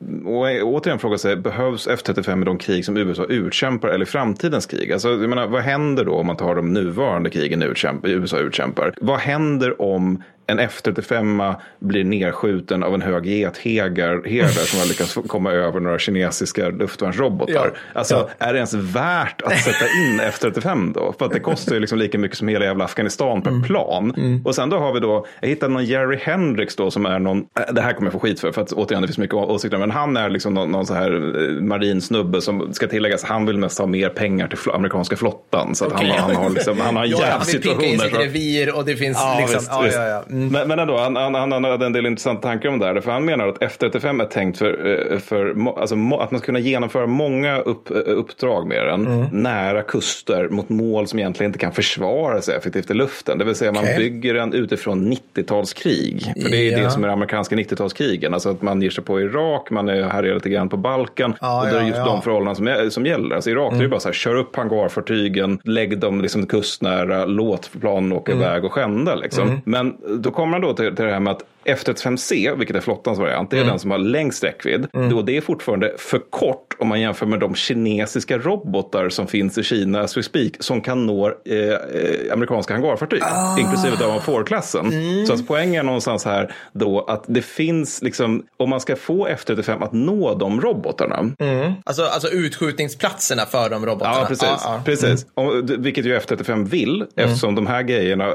[0.64, 4.92] återigen fråga sig, behövs F35 i de krig som USA utkämpar eller framtidens krig?
[4.94, 8.94] Alltså, jag menar, vad händer då om man tar de nuvarande krigen utkämp, USA utkämpar?
[9.02, 15.52] Vad händer om en F35 blir nedskjuten av en hög getherdare som har lyckats komma
[15.52, 17.54] över några kinesiska luftvärnsrobotar.
[17.54, 17.66] Ja.
[17.94, 18.46] Alltså, Ja.
[18.46, 21.14] är det ens värt att sätta in F35 då?
[21.20, 23.62] För att det kostar ju liksom lika mycket som hela jävla Afghanistan Mm.
[23.62, 24.42] per plan.
[24.46, 27.38] Och sen då har vi då, jag hittade någon Jerry Hendricks då som är någon,
[27.38, 29.78] äh, det här kommer jag få skit för, för att återigen det finns mycket åsikter,
[29.78, 33.46] men han är liksom någon, någon så här eh, marin snubbe som ska tilläggas, han
[33.46, 35.76] vill mest ha mer pengar till amerikanska flottan.
[35.76, 36.10] Så att Okej.
[36.18, 38.76] han, han har liksom, han har en Ja, jävla han vill picka in sitt revir
[38.76, 39.84] och det finns Ja, liksom...
[39.84, 40.35] visst, ja, ja, ja.
[40.36, 40.48] Mm.
[40.52, 43.02] Men, men ändå, han, han, han hade en del intressanta tankar om det här.
[43.02, 46.60] För han menar att F35 är tänkt för, eh, för alltså, att man ska kunna
[46.60, 49.26] genomföra många upp, eh, uppdrag med den Mm.
[49.32, 53.38] nära kuster mot mål som egentligen inte kan försvara sig effektivt i luften.
[53.38, 53.98] Det vill säga man Okej.
[53.98, 56.42] bygger den utifrån 90-talskrig.
[56.44, 56.84] För det är Ja.
[56.84, 58.34] det som är amerikanska 90-talskrigen.
[58.34, 61.34] Alltså att man ger sig på Irak, man är härjar lite grann på Balkan.
[61.42, 62.02] Ja, och det är ja, just ja.
[62.02, 62.14] Mm.
[62.16, 63.36] de förhållanden som, som gäller.
[63.36, 67.26] Alltså Irak, det är ju bara så här, kör upp hangarfartygen, lägg dem liksom kustnära,
[67.26, 68.44] låt planen åka Mm.
[68.44, 69.16] iväg och skända.
[69.16, 69.62] Liksom.
[69.66, 73.20] Men då kommer han då till, till det här med att F35C, vilket är flottans
[73.20, 73.70] variant, det är Mm.
[73.70, 74.88] den som har längst räckvidd.
[75.10, 79.58] Då det är fortfarande för kort om man jämför med de kinesiska robotar som finns
[79.58, 83.60] i Kina, speak, som kan nå eh, eh, amerikanska hangarfartyg, Ah.
[83.60, 84.86] inklusive Dawn 4-klassen.
[84.94, 85.26] Mm.
[85.26, 89.28] Så att poängen är någonstans här då att det finns, liksom, om man ska få
[89.28, 91.32] F35 att nå de robotarna,
[91.84, 94.16] Alltså, alltså utskjutningsplatserna för de robotarna.
[94.20, 94.44] Ja, precis.
[94.44, 94.82] Ja, ja.
[94.86, 95.26] precis.
[95.34, 98.34] Och, d- vilket ju F35 vill, eftersom de här grejerna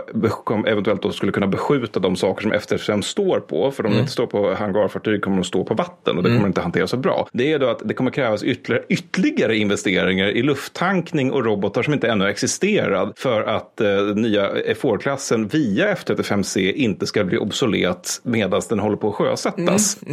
[0.66, 3.70] eventuellt då skulle kunna beskjuta de saker som F35 står på.
[3.70, 6.46] För om de inte står på hangarfartyg kommer de stå på vatten och det kommer
[6.46, 7.28] inte hantera så bra.
[7.32, 11.94] Det är då att det kommer krävas ytterligare, ytterligare investeringar i lufttankning och robotar som
[11.94, 18.62] inte ännu existerar för att eh, nya F4-klassen via F35C inte ska bli obsolet medan
[18.68, 19.98] den håller på att sjösättas.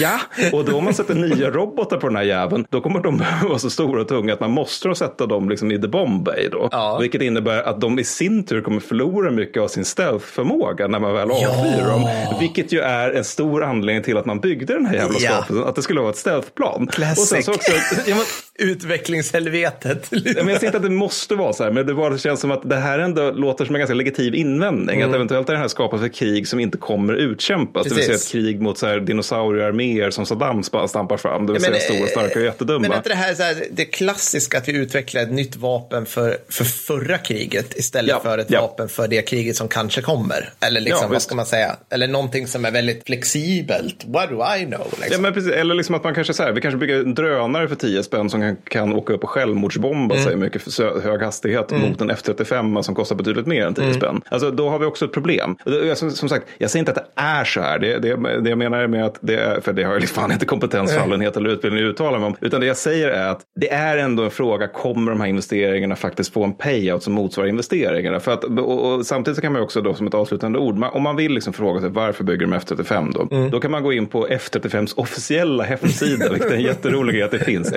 [0.00, 0.20] Ja,
[0.52, 3.58] och då om man sätter nya robotar på den här jäveln, då kommer de vara
[3.58, 6.68] så stora och tunga att man måste sätta dem liksom i the Bombay då.
[6.72, 6.98] Ja.
[7.00, 11.12] Vilket innebär att de i sin tur kommer förlora mycket av sin stealth-förmåga när man
[11.12, 12.08] väl avfyrar dem.
[12.40, 15.76] Vilket ju är en stor anledning till att man byggde den här jävla skapelsen, att
[15.76, 16.86] det skulle vara ett stealth-plan.
[16.92, 17.22] Classic.
[17.22, 17.72] Och sen så också,
[18.06, 18.24] ja, men,
[18.60, 20.10] utvecklingshelvetet.
[20.10, 22.50] Men jag ser inte att det måste vara så här, men det bara känns som
[22.50, 25.02] att det här ändå låter som en ganska legitim invändning.
[25.02, 27.84] Att eventuellt är det här skapat för krig som inte kommer utkämpas.
[27.84, 28.32] Det vill säga ett Precis.
[28.32, 31.46] krig mot så här dinosauriearméer som Saddam stampar fram.
[31.46, 32.80] Det vill säga Men, stora, eh, starka och jättedumma.
[32.80, 36.06] Men är inte det här, så här det klassiska att vi utvecklar ett nytt vapen
[36.06, 38.60] för, för förra kriget istället Ja, för ett ja.
[38.60, 40.50] vapen för det kriget som kanske kommer?
[40.60, 41.76] Eller liksom, Ja, vad ska man säga?
[41.90, 44.04] Eller någonting som är väldigt flexibelt.
[44.06, 44.86] What do I know?
[44.90, 45.06] Liksom.
[45.10, 45.52] Ja, men precis.
[45.52, 48.40] Eller liksom att man kanske säger, vi kanske bygger en drönare för 10 spänn som
[48.40, 50.26] kan, kan åka upp och självmordsbomba Mm.
[50.26, 53.94] sig mycket för hög hastighet mot en F35 som kostar betydligt mer än 10 Mm.
[53.96, 54.20] spänn.
[54.28, 55.56] Alltså då har vi också ett problem.
[55.94, 57.78] Som, som sagt, jag säger inte att det är så här.
[57.78, 60.32] Det, det, det jag menar med att det är, för det har jag liksom fan
[60.32, 62.36] inte kompetens, fallenhet eller utbildning att uttala mig om.
[62.40, 65.96] Utan det jag säger är att det är ändå en fråga, kommer de här investeringarna
[65.96, 68.20] faktiskt få en payout som motsvarar investeringarna?
[68.20, 70.90] För att, och, och samtidigt så kan man också då som ett avslutande ord, man,
[70.90, 73.36] om man vill liksom fråga sig varför bygger de F35 då?
[73.36, 73.50] Mm.
[73.50, 77.30] Då kan man gå in på F35s officiella hemsida, vilket är en jätterolig grej att
[77.30, 77.72] det finns.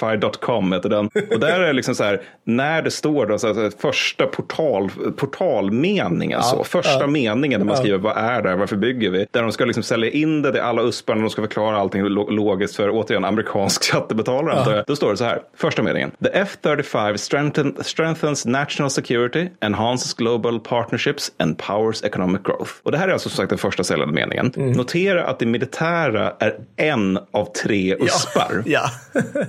[0.00, 1.06] F35.com heter den.
[1.30, 4.90] Och där är det liksom så här, när det står då, så här, första portal,
[5.16, 9.26] portalmening, alltså, första meningen där man skriver vad är det här, varför bygger vi?
[9.30, 12.30] Där de ska liksom sälja in det till alla usparna, de ska förklara allting lo-
[12.30, 14.58] logiskt för återigen amerikansk skattebetalare.
[14.58, 14.84] antar jag.
[14.86, 16.10] Då står det så här, första meningen.
[16.24, 22.70] The F35 strengthen, strengthens national security, enhances global partnerships and powers economic growth.
[22.82, 24.52] Och det här är alltså som sagt den första säljande meningen.
[24.56, 28.62] Notera att det militära är en av tre uspar.
[28.66, 28.80] Ja.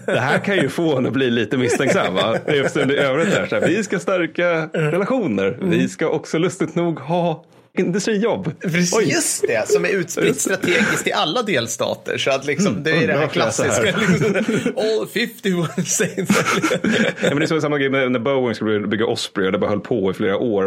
[0.06, 2.14] Det här kan ju få henne att bli lite misstänksam.
[2.14, 2.38] Va?
[2.46, 5.58] Eftersom det övrigt där, så här, vi ska stärka relationer.
[5.62, 7.44] Vi ska också lustigt nog ha
[7.80, 8.52] industrijobb.
[8.62, 9.10] Precis, Oj.
[9.12, 12.18] just det, som är utspritt strategiskt i alla delstater.
[12.18, 13.28] Så att liksom, det är det här är så här.
[13.28, 13.84] klassiska.
[13.84, 16.40] Liksom, all 51 saints.
[17.24, 19.80] Ja, men det är samma grej när Boeing skulle bygga Osprey och det bara höll
[19.80, 20.64] på i flera år.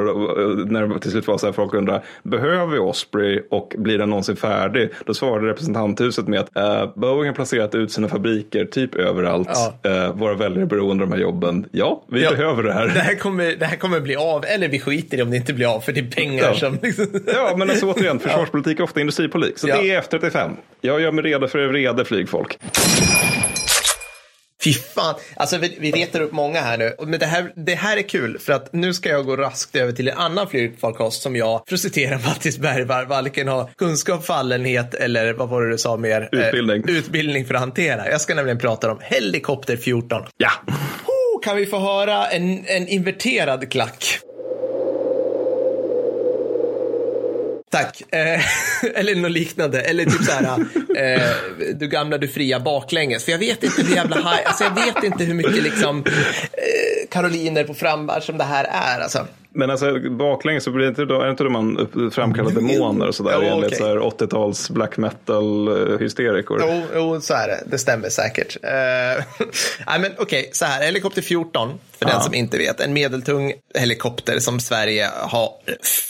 [0.70, 4.10] När det till slut var så här, folk undrar, behöver vi Osprey och blir den
[4.10, 4.88] någonsin färdig?
[5.06, 9.48] Då svarade representanthuset med att eh, Boeing har placerat ut sina fabriker typ överallt.
[9.82, 9.90] Ja.
[9.90, 11.66] Eh, våra väljare är beroende av de här jobben.
[11.72, 12.30] Ja, vi Ja.
[12.30, 12.86] behöver det här.
[12.94, 15.52] Det här, kommer, det här kommer bli av, eller vi skiter i om det inte
[15.52, 16.54] blir av, för det är pengar Ja.
[16.54, 16.78] som...
[16.82, 17.01] Liksom,
[17.34, 19.58] Ja, men alltså återigen, försvarspolitik är ofta industripolitik.
[19.58, 19.76] Så Ja.
[19.80, 20.56] det är F35.
[20.80, 22.58] Jag gör mig redo för vrede flygfolk.
[24.64, 26.94] Fy fan, alltså vi, vi retar upp många här nu.
[27.06, 29.92] Men det här, det här är kul för att nu ska jag gå raskt över
[29.92, 34.94] till en annan flygfarkost som jag, för att citera Mattis Bergvall, varken har kunskap, fallenhet
[34.94, 36.28] eller vad var det du sa mer?
[36.32, 36.84] Utbildning.
[36.88, 38.10] Eh, utbildning för att hantera.
[38.10, 40.22] Jag ska nämligen prata om Helikopter 14.
[40.36, 40.50] Ja,
[41.06, 44.18] Oh, kan vi få höra en, en inverterad klack?
[47.72, 48.02] Tack.
[48.10, 48.40] Eh,
[48.94, 49.80] eller något liknande.
[49.80, 50.58] Eller typ så här,
[50.96, 51.28] eh,
[51.74, 53.24] du gamla, du fria baklänges.
[53.24, 57.08] För jag vet inte hur jävla high, alltså jag vet inte hur mycket liksom eh,
[57.10, 59.00] karoliner på frammarsch som det här är.
[59.00, 62.50] Alltså men alltså baklänges så blir det inte då, är det inte då man framkallar
[62.50, 63.78] demoner och sådär Jo, enligt okej.
[63.78, 66.62] så här 80-tals black metal eh, hysterikor?
[66.62, 67.62] Jo, jo, så är det.
[67.66, 68.56] Det stämmer säkert.
[68.56, 68.70] Uh,
[69.86, 70.84] nej, men okej, så här.
[70.84, 72.20] Helikopter 14, för den Ja.
[72.20, 72.80] som inte vet.
[72.80, 75.50] En medeltung helikopter som Sverige har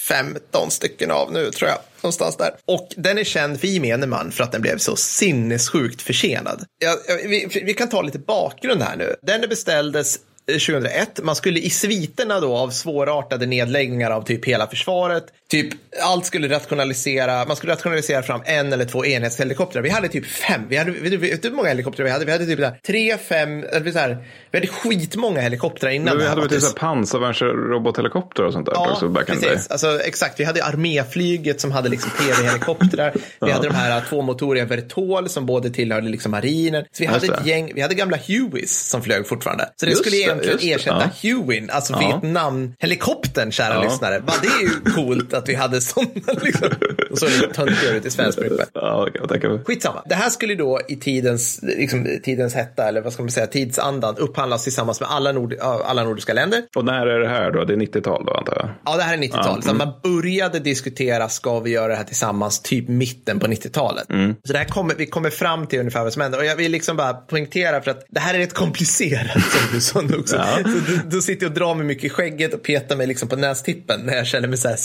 [0.08, 1.78] 15 stycken av nu, tror jag.
[2.02, 2.50] Någonstans där.
[2.64, 6.64] Och den är känd för gemene man för att den blev så sinnessjukt försenad.
[6.78, 9.14] Ja, vi, vi kan ta lite bakgrund här nu.
[9.22, 11.20] Den beställdes 2001.
[11.22, 15.24] Man skulle i sviterna då av svårartade nedläggningar av typ hela försvaret.
[15.50, 15.68] Typ
[16.02, 17.44] allt skulle rationalisera.
[17.44, 19.82] Man skulle rationalisera fram en eller två enhetshelikoptrar.
[19.82, 20.60] Vi hade typ fem.
[20.68, 22.24] Vi hade, vet du, hur många helikoptrar vi hade?
[22.24, 26.16] Vi hade typ där, tre, fem, eller så här, vi hade skitmånga helikoptrar innan.
[26.16, 29.70] Men vi hade väl typ pansarvärnsrobothelikopter och sånt där också back in precis.
[29.70, 30.40] Alltså, exakt.
[30.40, 33.14] Vi hade arméflyget som hade liksom PV-helikoptrar.
[33.40, 36.84] Vi hade de här tvåmotoriga Vertol som både tillhörde liksom marinen.
[36.92, 39.68] Så vi hade ett gäng, vi hade gamla Hueys som flög fortfarande.
[39.76, 40.72] Så det Just skulle egentligen det.
[40.74, 41.30] ersätta Ja.
[41.44, 41.98] Hueyn, alltså Ja.
[41.98, 43.82] Vietnam-helikoptern, kära Ja.
[43.82, 44.20] lyssnare.
[44.20, 46.10] Bara, det är ju coolt att vi hade sådana
[46.42, 46.68] liksom.
[47.10, 48.66] Och så töntigare ut i svensk brukar.
[48.74, 49.08] Ja,
[49.48, 49.64] mig.
[49.64, 50.02] Skitsamma.
[50.06, 54.16] Det här skulle då i tidens, liksom, tidens hetta, eller vad ska man säga, tidsandan
[54.18, 56.62] upphandlas tillsammans med alla, nord, alla nordiska länder.
[56.76, 57.64] Och när är det här då?
[57.64, 58.68] Det är 90-tal då antar jag?
[58.84, 59.64] Ja, det här är 90-talet.
[59.64, 64.04] Så man började diskutera, ska vi göra det här tillsammans, typ mitten på 90-talet.
[64.46, 66.38] Så det här kommer, vi kommer fram till ungefär vad som händer.
[66.38, 69.80] Och jag vill liksom bara poängtera för att det här är rätt komplicerat, som du
[69.80, 70.36] sa nu också.
[70.36, 70.58] Ja.
[70.62, 73.36] Så du, du sitter och drar mig mycket i skägget och petar mig liksom på
[73.36, 74.78] nästippen när jag känner mig så här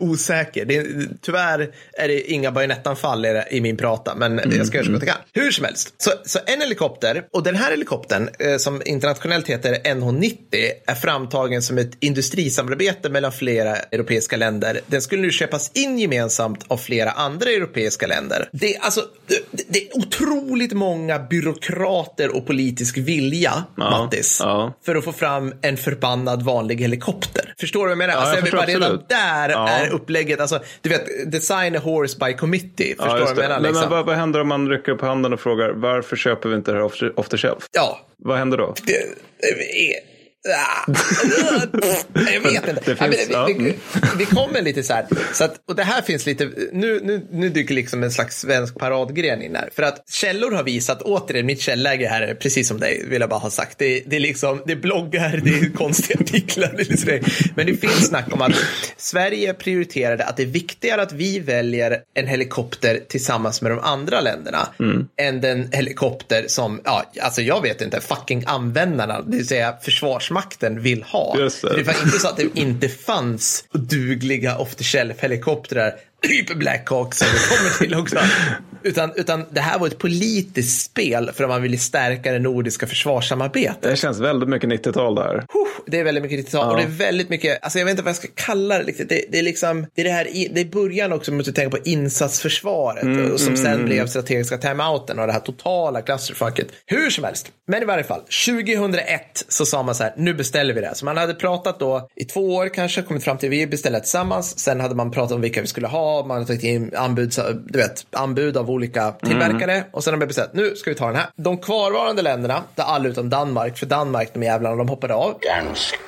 [0.00, 0.64] osäker.
[0.64, 4.92] Det är, tyvärr är det inga bajonettanfall i, min prata, men jag ska göra så
[4.92, 5.24] gott jag kan.
[5.32, 5.94] Hur som helst.
[5.98, 10.36] Så, så en helikopter, och den här helikoptern eh, som internationellt heter NH90
[10.86, 14.80] är framtagen som ett industrisamarbete mellan flera europeiska länder.
[14.86, 18.48] Den skulle nu köpas in gemensamt av flera andra europeiska länder.
[18.52, 24.57] Det är alltså det, det är otroligt många byråkrater och politisk vilja, Ja, Mattis, ja.
[24.60, 24.72] Ja.
[24.86, 27.54] för att få fram en förbannad vanlig helikopter.
[27.60, 28.14] Förstår du vad jag menar?
[28.14, 29.68] Ja, alltså, jag jag bara, redan där Ja.
[29.68, 32.94] är upplägget, alltså, du vet, design a horse by committee.
[32.98, 33.54] Förstår du vad jag menar?
[33.60, 33.80] Men, Liksom?
[33.80, 36.70] men vad, vad händer om man rycker upp handen och frågar varför köper vi inte
[36.72, 37.66] det här off, off the shelf?
[37.72, 38.74] Ja, Vad händer då?
[38.86, 40.17] det, det.
[42.32, 42.96] Jag vet inte.
[42.96, 43.74] Finns- ja, vi, vi, mm.
[44.18, 45.06] vi kommer lite så här.
[45.32, 48.78] Så att, och det här finns lite, nu, nu, nu dyker liksom en slags svensk
[48.78, 49.68] paradgren in här.
[49.76, 53.30] För att källor har visat, återigen, mitt källäge här är precis som dig, vill jag
[53.30, 53.78] bara ha sagt.
[53.78, 56.72] Det, är- det är liksom, det är bloggar, det är konstiga artiklar.
[56.76, 57.30] Det är liksom.
[57.56, 58.52] Men det finns snack om att
[58.96, 64.20] Sverige prioriterade att det är viktigare att vi väljer en helikopter tillsammans med de andra
[64.20, 64.68] länderna
[65.16, 69.74] än den helikopter som, ja, alltså jag vet inte, fucking användarna, det vill säga
[70.28, 71.36] försvarsmakten vill ha.
[71.36, 71.82] Det.
[71.82, 77.14] Var inte så att det inte fanns dugliga off the shelf helikoptrar, typ Black Hawk
[77.14, 78.18] som vi kommer till också.
[78.82, 82.86] Utan, utan det här var ett politiskt spel för att man ville stärka det nordiska
[82.86, 83.82] försvarssamarbetet.
[83.82, 85.44] Det känns väldigt mycket 90-tal där.
[85.86, 88.10] Det är väldigt mycket ditt och det är väldigt mycket, alltså jag vet inte vad
[88.10, 89.08] jag ska kalla det riktigt.
[89.08, 91.70] Det, det är liksom, det är det här, i- det är början också, måste tänka
[91.76, 96.66] på insatsförsvaret Mm, och som sen blev strategiska timeouten och det här totala clusterfucket.
[96.86, 100.74] Hur som helst, men i varje fall, 2001 så sa man så här, nu beställer
[100.74, 100.94] vi det.
[100.94, 104.58] Så man hade pratat då i två år kanske, kommit fram till vi beställer tillsammans.
[104.58, 107.32] Sen hade man pratat om vilka vi skulle ha, man hade tagit in anbud,
[107.68, 111.06] du vet, anbud av olika tillverkare och sen har man bestämt, nu ska vi ta
[111.06, 111.26] den här.
[111.36, 115.38] De kvarvarande länderna, där alla utom Danmark, för Danmark, de jävlarna, de hoppade av.
[115.42, 115.98] Dansk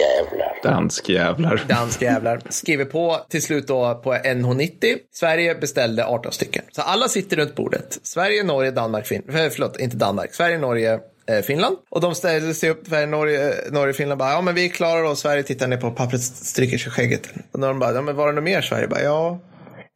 [0.00, 0.58] jävlar.
[0.62, 1.64] Dansk jävlar.
[1.68, 2.40] Danska jävlar.
[2.48, 4.96] Skriver på till slut då på NH90.
[5.12, 6.62] Sverige beställde 18 stycken.
[6.72, 7.98] Så alla sitter runt bordet.
[8.02, 9.52] Sverige, Norge, Danmark, Finland.
[9.52, 10.34] Förlåt, inte Danmark.
[10.34, 11.76] Sverige, Norge, eh, Finland.
[11.90, 15.02] Och de ställde sig upp, Sverige, Norge, eh, Norge, Finland bara, ja men vi klarar
[15.02, 15.20] oss.
[15.20, 17.28] Sverige tittar ner på pappret, stryker sig skägget.
[17.52, 18.88] Och de bara, ja men var det något mer Sverige?
[18.88, 19.38] Bara, ja.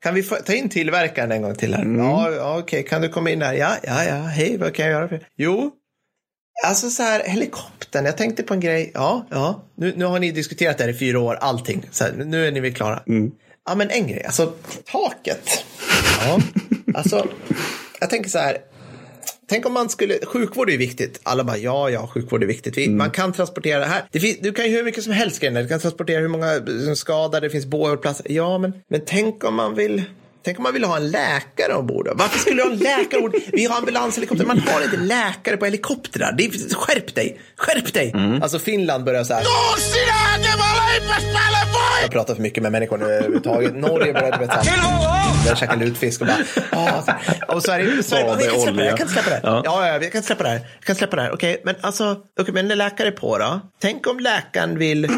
[0.02, 1.84] Kan vi få, ta in tillverkaren en gång till här?
[1.98, 3.54] Ja, ja okej, kan du komma in här?
[3.54, 5.08] Ja, ja, ja, hej, vad kan jag göra?
[5.08, 5.28] För?
[5.37, 5.72] Jo,
[6.66, 8.90] Alltså så här, helikoptern, jag tänkte på en grej.
[8.94, 11.88] Ja, ja, nu, nu har ni diskuterat det här i fyra år, allting.
[11.90, 13.02] Så här, nu är ni väl klara.
[13.66, 14.52] Ja, men en grej, alltså
[14.92, 15.64] taket.
[16.20, 16.38] Ja,
[16.94, 17.26] alltså,
[18.00, 18.58] jag tänker så här.
[19.48, 21.20] Tänk om man skulle, sjukvård är viktigt.
[21.22, 22.78] Alla bara, ja, ja, sjukvård är viktigt.
[22.78, 24.02] Vi, Man kan transportera det här.
[24.11, 25.62] Det finns, du kan ju hur mycket som helst grejer.
[25.62, 28.26] Du kan transportera hur många som skadade, det finns bårplatser.
[28.28, 30.02] Ja, men, men tänk om man vill
[30.44, 32.07] Tänk om man ville ha en läkare ombord.
[32.07, 32.12] då?
[32.14, 33.35] Varför skulle du ha en läkare ombord?
[33.53, 34.44] Vi har ambulanshelikopter.
[34.46, 36.35] Man har inte läkare på helikoptrar.
[36.38, 37.40] Det är, skärp dig!
[37.57, 38.14] Skärp dig!
[38.42, 39.44] Alltså Finland börjar så här.
[42.03, 43.77] Jag pratar för mycket med människor nu överhuvudtaget.
[43.77, 46.37] Norge började vet, så här, började käka lutfisk och bara...
[46.70, 47.03] Ah,
[47.55, 48.85] och Sverige, bara, jag kan släppa det här, olja.
[48.87, 49.42] jag kan släppa det här.
[49.44, 49.62] Ja.
[49.64, 50.57] Ja, ja, jag kan släppa det här.
[50.79, 51.33] Jag kan släppa det här.
[51.33, 53.61] Okej, men alltså, okej, men när läkare på då?
[53.81, 55.09] Tänk om läkaren vill,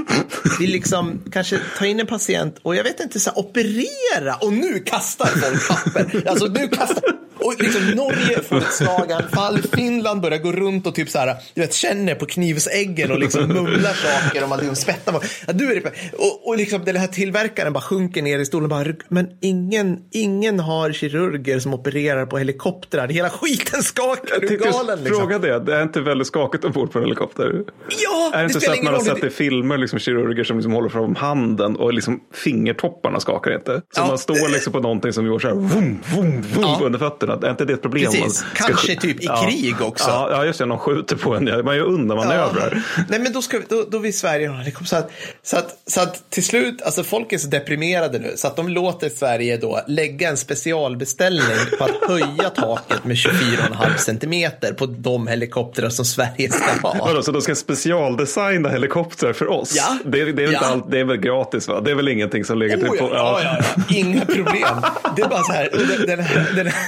[0.61, 4.52] vill liksom kanske ta in en patient och jag vet inte, så här, operera och
[4.52, 4.78] nu
[5.16, 6.29] kastar folk papper.
[6.29, 7.03] Alltså du kastar
[7.44, 11.61] och liksom Norge får ett slaganfall, Finland börjar gå runt och typ så här, du
[11.61, 15.20] vet, känner på knivsäggen och liksom mumlar saker och man liksom spettar på.
[15.46, 15.92] Ja, du är det.
[16.18, 20.61] Och, och liksom den här tillverkaren bara sjunker ner i stolen bara, men ingen, ingen
[20.61, 23.09] har kirurger som opererar på helikoptrar.
[23.09, 25.20] Hela skiten skakar, just galen liksom.
[25.20, 27.64] Fråga det, det är inte väldigt skakigt ombord på en helikopter?
[27.88, 30.72] Ja, Är det inte så att man har sett i filmer liksom kirurger som liksom
[30.72, 33.74] håller fram handen och liksom fingertopparna skakar inte?
[33.74, 36.81] Så Ja, man står liksom på någonting som gör så här vum, vum, vum Ja.
[36.83, 37.29] under fötterna.
[37.30, 38.12] Är inte det ett problem?
[38.12, 38.34] Precis.
[38.34, 40.08] Ska- Kanske typ i krig också.
[40.10, 40.66] Ja, ja, just det.
[40.66, 41.46] Någon skjuter på en.
[41.46, 42.82] Ja, Man gör undanmanövrar.
[42.96, 43.02] Ja.
[43.08, 44.86] Nej men då, ska vi, då, då vill Sverige det.
[44.86, 45.10] Så att,
[45.42, 48.68] så, att, så att till slut, alltså folk är så deprimerade nu så att de
[48.68, 51.42] låter Sverige då lägga en specialbeställning
[51.78, 56.96] på att höja taket med 24,5 centimeter på de helikoptrar som Sverige ska ha.
[57.06, 59.74] Vadå, så de ska specialdesigna helikoptrar för oss?
[59.76, 59.98] Ja.
[60.04, 60.66] Det, är- det, är inte Ja.
[60.72, 61.80] allt, det är väl gratis va?
[61.80, 63.14] Det är väl ingenting som ligger Oh, typ ja, på...
[63.14, 63.96] ja, ja, ja.
[63.96, 64.76] Inga problem.
[65.16, 65.68] Det är bara så här.
[65.72, 66.86] Den, den, den, här-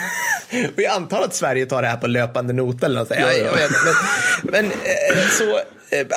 [0.77, 3.11] och jag antar att Sverige tar det här på löpande nota eller något.
[3.11, 3.53] Ja, Ja,
[4.53, 5.61] men men eh, så,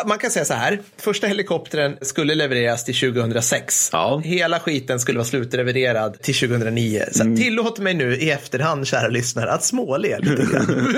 [0.06, 0.80] man kan säga så här.
[0.98, 3.90] Första helikoptern skulle levereras till 2006.
[3.92, 4.22] Ja.
[4.26, 7.04] Hela skiten skulle vara slutlevererad till 2009.
[7.12, 7.38] Så Mm.
[7.38, 10.96] tillåt mig nu i efterhand, kära lyssnare, att småle lite grann.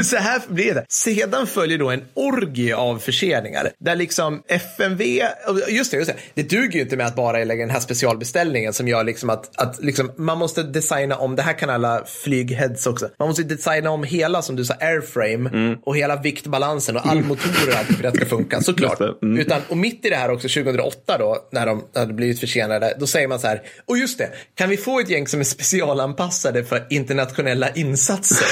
[0.04, 0.84] Så här blir det.
[0.88, 3.70] Sedan följer då en orgie av förseningar.
[3.78, 7.44] Där liksom FMV, och just det, just det, det duger ju inte med att bara
[7.44, 11.42] lägga den här specialbeställningen som gör liksom att, att liksom, man måste designa om, det
[11.42, 15.96] här kan alla flygheads också, man måste designa om hela som du sa airframe och
[15.96, 17.99] hela viktbalansen och all motorer.
[18.00, 19.00] För att det ska funka, såklart.
[19.22, 19.38] Mm.
[19.38, 23.06] Utan, och mitt i det här också, 2008 då, när de hade blivit försenade, då
[23.06, 26.64] säger man så här, och just det, kan vi få ett gäng som är specialanpassade
[26.64, 28.46] för internationella insatser?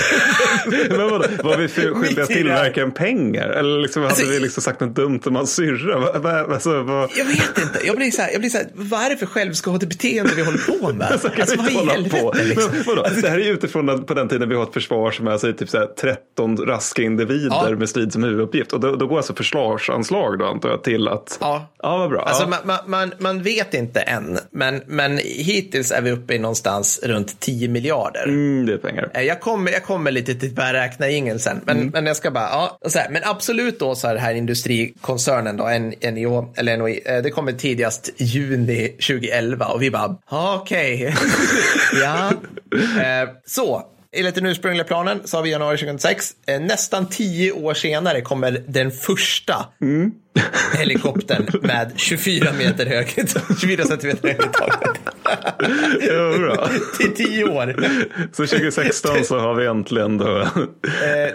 [0.98, 3.48] Men vadå, var vi skyldiga tillverkaren pengar?
[3.48, 6.44] Eller liksom, hade Alltså, vi liksom sagt något dumt om hans syrra?
[6.54, 7.10] Alltså, vad...
[7.18, 9.26] Jag vet inte, jag blir så här, jag blir så här vad är det för
[9.26, 11.08] självskadebeteende vi håller på med?
[11.38, 12.34] Alltså vi vad i helvete på.
[12.44, 12.70] liksom?
[12.72, 13.06] Men, vadå?
[13.22, 15.30] Det här är ju utifrån att på den tiden vi har ett försvar som är
[15.30, 17.76] alltså, typ så här 13 raska individer Ja.
[17.76, 18.72] med strid som huvuduppgift.
[18.72, 21.38] Och då, då går alltså försvarsanslag då antar jag till att...
[21.40, 21.66] Ja.
[21.82, 22.22] Ja, vad bra.
[22.22, 22.58] Alltså ja.
[22.64, 27.40] man, man, man, vet inte än, men, men hittills är vi uppe i någonstans runt
[27.40, 28.24] 10 miljarder.
[28.24, 29.10] Mm, det är pengar.
[29.14, 31.90] Eh, Jag kommer, jag kommer lite till bärräkna ingen sen, men, Mm.
[31.92, 35.56] men jag ska bara, ja, så här, men absolut då så är det här industrikoncernen
[35.56, 35.64] då,
[36.10, 41.14] NIO, eller NOI, eh, det kommer tidigast juni 2011 och vi bara, okej,
[42.02, 42.30] ja.
[43.02, 46.34] Eh, Så, enligt den ursprungliga planen så har vi januari 2006.
[46.46, 50.12] Eh, nästan tio år senare kommer den första Mm
[50.78, 53.14] helikoptern med 24 meter hög,
[53.60, 55.00] 24 centimeter hög i taket.
[56.00, 56.68] Ja, bra.
[56.98, 57.76] Till tio år.
[58.32, 60.38] Så 2016 så har vi äntligen då...
[60.40, 60.48] Eh,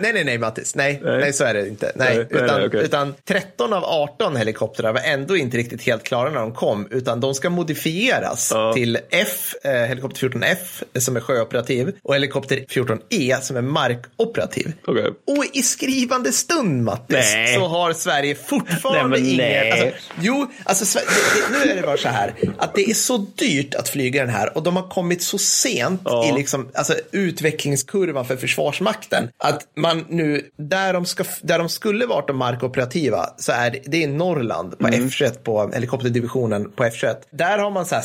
[0.02, 0.76] nej, nej, nej, Mattis.
[0.76, 1.20] Nej, nej.
[1.20, 1.34] Nej.
[1.34, 1.92] så är det inte.
[1.96, 2.84] Nej, Nej, utan, nej, okej.
[2.84, 7.20] utan 13 av 18 helikoptrar var ändå inte riktigt helt klara när de kom, utan
[7.20, 8.74] de ska modifieras Ja.
[8.74, 14.74] till F, eh, helikopter 14F eh, som är sjöoperativ och helikopter 14E som är markoperativ.
[14.88, 15.06] Okej.
[15.28, 19.38] Och i skrivande stund, Mattis, så har Sverige fortfarande Nej, men ingen...
[19.38, 19.72] nej.
[19.72, 23.76] Alltså, jo, alltså, det, nu är det bara så här att det är så dyrt
[23.76, 26.30] att flyga den här och de har kommit så sent Ja.
[26.30, 32.06] i liksom, alltså, utvecklingskurvan för Försvarsmakten att man nu, där de, ska, där de skulle
[32.06, 35.08] varit de markoperativa, så är det, det är Norrland på Mm.
[35.08, 37.16] F21, på helikopterdivisionen på F21.
[37.32, 38.04] Där har man så här,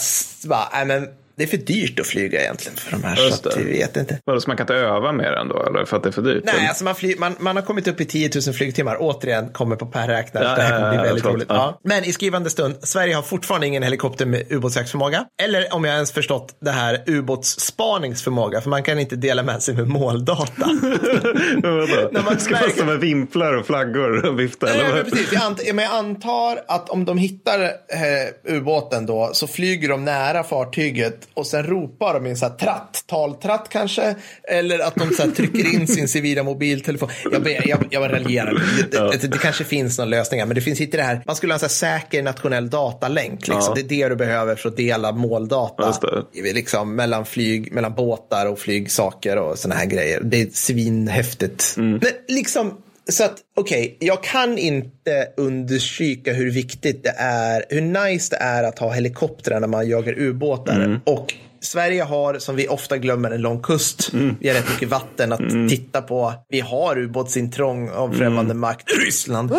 [0.48, 1.08] bara, nej men
[1.38, 3.96] det är för dyrt att flyga egentligen för de här, Just så att vi vet
[3.96, 4.18] inte.
[4.24, 5.84] Vadå, så man kan inte öva mer ändå eller?
[5.84, 6.42] För att det är för dyrt?
[6.44, 8.96] Nej, alltså man, fly, man, man har kommit upp i 10 000 flygtimmar.
[9.00, 10.44] Återigen, kommer på per räknare.
[10.44, 11.36] Ja, det här kommer bli väldigt förlåt.
[11.36, 11.48] roligt.
[11.50, 11.80] Ja.
[11.84, 15.24] Men i skrivande stund, Sverige har fortfarande ingen helikopter med ubåtsjaktsförmåga.
[15.42, 18.60] Eller om jag ens förstått det här ubåtsspaningsförmåga.
[18.60, 20.66] För man kan inte dela med sig med måldata.
[20.66, 24.66] När man Ska märker- stå med vimplar och flaggor och vifta?
[24.66, 25.32] Nej, eller men precis.
[25.32, 30.04] Jag, ant men jag antar att om de hittar eh, ubåten då så flyger de
[30.04, 34.94] nära fartyget och sen ropar de i en sån här tratt, taltratt kanske, eller att
[34.94, 37.08] de så här trycker in sin civila mobiltelefon.
[37.32, 38.62] Jag, jag, jag raljerar.
[38.90, 41.22] Det, det, det kanske finns någon lösning här, men det finns inte det här.
[41.26, 43.48] Man skulle ha en så här säker nationell datalänk.
[43.48, 43.64] Liksom.
[43.66, 43.74] Ja.
[43.74, 45.94] Det är det du behöver för att dela måldata.
[46.32, 46.52] Det.
[46.52, 50.20] Liksom, mellan flyg, mellan båtar och flygsaker och såna här grejer.
[50.24, 51.74] Det är svinhäftigt.
[51.76, 51.90] Mm.
[51.90, 52.74] Men liksom,
[53.08, 58.36] så att okej, okay, jag kan inte understryka hur viktigt det är, hur nice det
[58.36, 60.80] är att ha helikoptrar när man jagar ubåtar.
[60.80, 61.00] Mm.
[61.04, 64.12] Och Sverige har, som vi ofta glömmer, en lång kust.
[64.12, 64.36] Mm.
[64.40, 65.68] Vi har rätt mycket vatten att mm.
[65.68, 66.34] titta på.
[66.48, 68.60] Vi har ubåtsintrång av främmande mm.
[68.60, 68.84] makt.
[69.04, 69.50] Ryssland.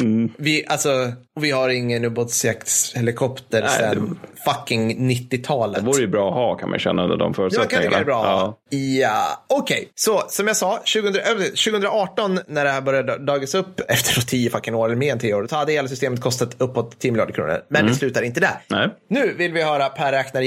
[0.00, 0.30] Mm.
[0.38, 5.80] Vi, alltså, och vi har ingen ubåtsjaktshelikopter sedan fucking 90-talet.
[5.80, 7.82] Det vore ju bra att ha kan man känna under de kan förutsättningarna.
[7.82, 8.24] tycka det är bra.
[8.70, 8.78] Ja.
[8.78, 9.88] Ja, okej.
[9.94, 14.50] Så som jag sa, 2000, äh, 2018 när det här började dagas upp efter 10
[14.50, 17.32] fucking år eller mer än 10 år, då hade hela systemet kostat uppåt 10 miljarder
[17.32, 17.60] kronor.
[17.68, 18.58] Men det slutar inte där.
[18.68, 18.88] Nej.
[19.10, 20.42] Nu vill vi höra Per räknar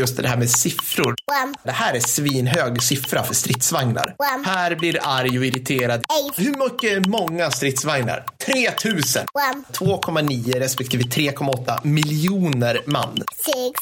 [0.00, 1.14] Just det här med siffror.
[1.62, 4.14] Det här är svinhög siffra för stridsvagnar.
[4.44, 6.04] Per blir arg och irriterad.
[6.36, 8.24] Hur mycket många stridsvagnar?
[8.46, 9.26] 3000.
[9.72, 13.22] 2,9 respektive 3,8 miljoner man.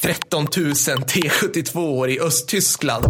[0.01, 3.05] 13 000 T72 i Östtyskland.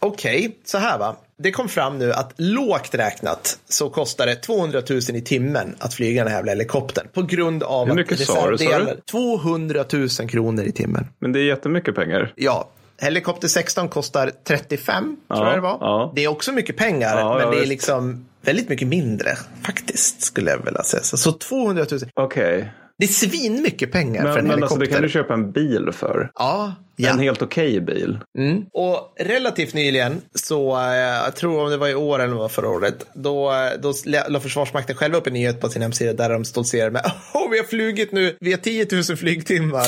[0.00, 1.16] Okej, så här va.
[1.38, 5.94] Det kom fram nu att lågt räknat så kostar det 200 000 i timmen att
[5.94, 7.06] flyga den här jävla helikoptern.
[7.12, 8.70] På grund av Hur mycket att sa du, sa du?
[8.70, 11.06] reservdelar- 200 000 kronor i timmen.
[11.18, 12.32] Men det är jättemycket pengar.
[12.36, 12.68] Ja,
[13.00, 15.78] helikopter 16 kostar 35 Ja, tror jag det var.
[15.80, 16.12] ja.
[16.16, 20.50] Det är också mycket pengar, Ja, men det är liksom väldigt mycket mindre faktiskt skulle
[20.50, 21.02] jag vilja säga.
[21.02, 22.00] Så, så 200 000.
[22.14, 22.72] Okej.
[22.98, 24.86] Det är svin mycket pengar för Men, en men alltså helikopter.
[24.86, 26.30] det kan du köpa en bil för.
[26.34, 27.10] Ja, ja.
[27.10, 28.18] En helt okej bil.
[28.38, 28.64] Mm.
[28.72, 32.68] Och relativt nyligen, så eh, jag tror om det var i år eller var förra
[32.68, 33.92] året, då, eh, då
[34.28, 37.02] la Försvarsmakten själva upp en nyhet på sin hemsida där de stoltserar med
[37.34, 39.86] oh, vi har flugit nu, vi har 10 000 flygtimmar.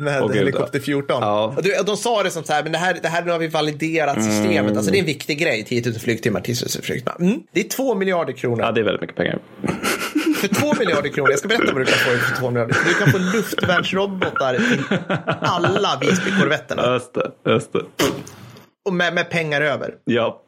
[0.00, 1.16] Med gud, helikopter 14.
[1.20, 1.44] ja.
[1.44, 1.56] Mm.
[1.56, 3.38] Och och de sa det som så här, men det här, det här nu har
[3.38, 4.76] vi validerat systemet.
[4.76, 7.16] Alltså det är en viktig grej, 10 000 flygtimmar, 10 000 flygtimmar.
[7.20, 7.42] Mm.
[7.52, 8.60] Det är 2 miljarder kronor.
[8.60, 9.38] Ja, det är väldigt mycket pengar.
[10.40, 12.76] För 2 miljarder kronor, jag ska berätta vad du kan få för 2 miljarder.
[12.86, 14.82] Du kan få luftvärnsrobotar till
[15.40, 16.92] alla Visbykorvetterna.
[16.92, 17.30] Just det.
[17.50, 17.80] Just det.
[18.86, 19.94] Och med, med pengar över.
[20.04, 20.44] Ja.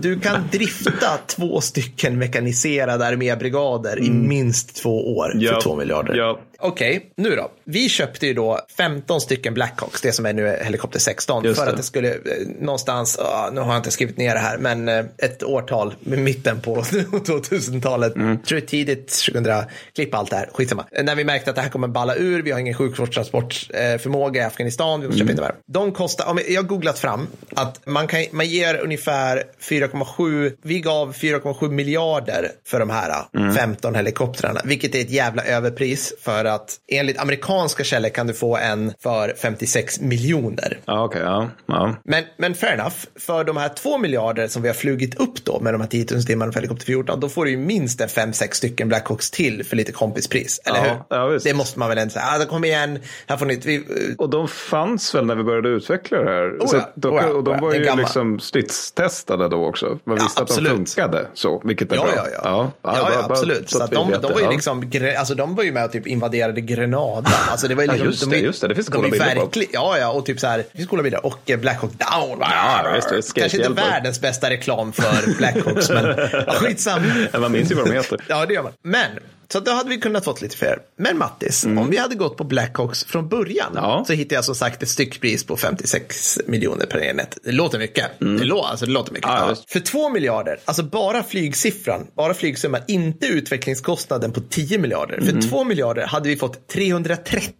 [0.00, 5.52] Du kan drifta två stycken mekaniserade armébrigader i minst två år Ja.
[5.54, 6.14] för två miljarder.
[6.14, 6.40] Ja.
[6.62, 7.50] Okej, nu då.
[7.64, 11.66] Vi köpte ju då 15 stycken Blackhawks, det som är nu helikopter 16, Just för
[11.66, 11.70] det.
[11.72, 12.16] att det skulle eh,
[12.60, 16.18] någonstans, ah, nu har jag inte skrivit ner det här, men eh, ett årtal med
[16.18, 18.14] mitten på 2000-talet.
[18.16, 18.38] Mm.
[18.38, 20.84] Tror det är tidigt 2000, klippa allt det här, skitsamma.
[20.92, 24.44] Eh, När vi märkte att det här kommer balla ur, vi har ingen sjukvårdstransportförmåga i
[24.44, 25.52] Afghanistan, vi måste köpa in det.
[25.66, 31.14] De kostar, jag har googlat fram att man, kan, man ger ungefär 4,7, vi gav
[31.14, 33.54] 4,7 miljarder för de här Mm.
[33.54, 38.56] 15 helikoptrarna, vilket är ett jävla överpris för att enligt amerikanska källor kan du få
[38.56, 40.78] en för 56 miljoner.
[40.84, 41.22] Ja, okej.
[41.22, 41.94] ja, ja.
[42.04, 45.60] Men, men fair enough, för de här 2 miljarder som vi har flugit upp då
[45.60, 48.08] med de här 10 000 timmarna för helikopter 14, då får du ju minst en
[48.08, 51.32] 5-6 stycken Blackhawks till för lite kompispris, eller Ja, hur?
[51.34, 52.24] ja, det måste man väl ändå säga.
[52.24, 53.84] Alltså, kom igen, här får ni, vi,
[54.18, 56.56] Och de fanns väl när vi började utveckla det här?
[56.60, 59.98] Oh ja, de, oh och de oh var ju liksom stridstestade då också.
[60.04, 62.12] Man visste att de funkade så, vilket är Ja, bra.
[62.16, 62.72] ja, ja.
[62.82, 63.70] ja, ja, absolut.
[63.70, 66.41] så Så de, de var ju liksom, alltså de var ju med och typ invaderade
[66.50, 67.30] Grenada.
[67.50, 68.68] Alltså det var ju Ja, liksom, just de, det, just det.
[68.68, 69.40] Det finns coola bilder på.
[69.40, 71.26] verklig- Ja, ja, och typ så här, det finns coola bilder.
[71.26, 72.38] Och eh, Black Hawk Down.
[72.40, 76.04] Ja, just det, Kanske inte världens bästa reklam för Blackhawks, men
[76.46, 77.02] ja, skitsam.
[77.32, 78.20] Ja, Man minns ju vad de heter.
[78.28, 78.72] Ja, det gör man.
[78.82, 79.06] Men,
[79.52, 80.78] så då hade vi kunnat fått lite fler.
[80.96, 83.84] Men Mattis, om vi hade gått på Blackhawks från början Mm.
[83.84, 84.04] Ja.
[84.06, 87.38] så hittade jag som sagt ett styckpris på 56 miljoner per enhet.
[87.44, 88.06] Det låter mycket.
[88.18, 89.30] Det, lå, alltså, det låter mycket.
[89.30, 89.48] Mm.
[89.48, 89.56] Ja.
[89.68, 95.18] För 2 miljarder, alltså bara flygsiffran, bara flygsumman, inte utvecklingskostnaden på 10 miljarder.
[95.18, 95.42] Mm.
[95.42, 97.52] För 2 miljarder hade vi fått 330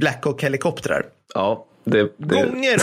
[0.00, 1.02] Blackhawk-helikoptrar.
[1.34, 2.76] Ja, det, det, Gånger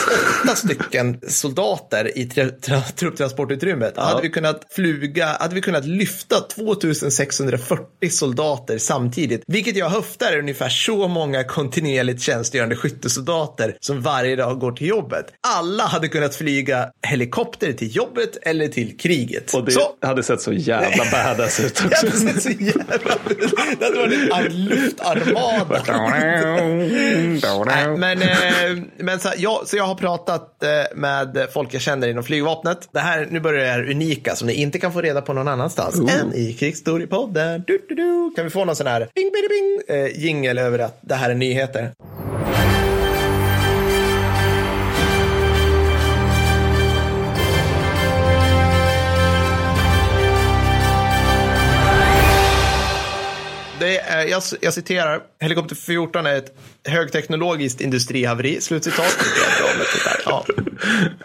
[0.44, 6.40] åtta stycken soldater i tra- tra- trupptransportutrymmet hade vi kunnat flyga, hade vi kunnat lyfta
[6.40, 9.44] 2640 soldater samtidigt.
[9.48, 14.88] Vilket jag höftar är ungefär så många kontinuerligt tjänstgörande skyttesoldater som varje dag går till
[14.88, 15.26] jobbet.
[15.48, 19.54] Alla hade kunnat flyga helikopter till jobbet eller till kriget.
[19.54, 22.06] och det så, hade sett så jävla badass ut det också.
[22.06, 22.84] hade sett så jävla...
[23.80, 25.82] Det hade varit en ar- luftarmada.
[27.98, 32.24] Men eh, men så, jag, så jag har pratat eh, med folk jag känner inom
[32.24, 32.90] flygvapnet.
[32.92, 35.48] Det här, nu börjar det här unika som ni inte kan få reda på någon
[35.48, 37.64] annanstans än i Krigsstorypodden.
[37.68, 38.34] Du, du, du.
[38.36, 41.30] Kan vi få någon sån här bing, bing, bing, eh, jingel över att det här
[41.30, 41.92] är nyheter?
[53.82, 56.58] Det är, jag, jag citerar, helikopter 14 är ett
[56.88, 59.18] högteknologiskt industrihaveri, slutcitat.
[60.26, 60.46] Ja.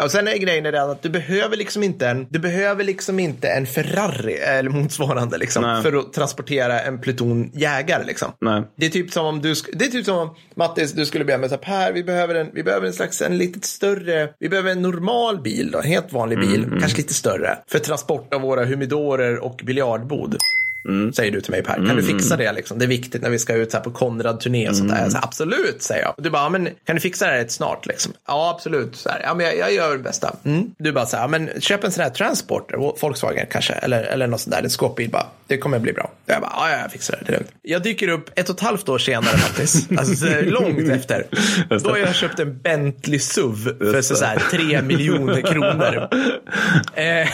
[0.00, 3.48] Och sen är grejen den att du behöver liksom inte en, du behöver liksom inte
[3.48, 8.04] en Ferrari eller motsvarande liksom, för att transportera en pluton jägare.
[8.04, 8.32] Liksom.
[8.76, 11.38] Det är typ som om du, det är typ som om Mattis, du skulle be
[11.38, 14.70] mig så här, vi behöver en, vi behöver en slags, en lite större, vi behöver
[14.70, 18.64] en normal bil då, en helt vanlig bil, kanske lite större, för transport av våra
[18.64, 19.60] humidorer och
[20.84, 21.14] biljardbord.
[21.14, 22.78] Säger du till mig Per, kan du fixa det liksom?
[22.78, 25.02] Det är viktigt när vi ska ut så på Konrad-turné och sånt där.
[25.02, 26.14] Jag säger, absolut, säger jag.
[26.16, 28.12] Och du bara, ja, men kan du fixa det här rätt snart liksom?
[28.26, 28.96] Ja, absolut.
[28.96, 30.36] Så här, ja, men jag, jag gör det bästa.
[30.44, 30.70] Mm.
[30.78, 34.26] Du bara så här, ja, men köp en sån här transporter, Volkswagen kanske, eller, eller
[34.26, 35.26] något sånt där, en skåpbil bara.
[35.46, 36.10] Det kommer bli bra.
[36.26, 37.52] Jag bara, ja, ja, jag fixar det, det är lugnt.
[37.62, 41.26] Jag dyker upp ett och ett halvt år senare faktiskt, alltså långt efter.
[41.82, 46.08] Då har jag köpt en Bentley SUV för så, så här, tre miljoner kronor.
[46.94, 47.28] Eh,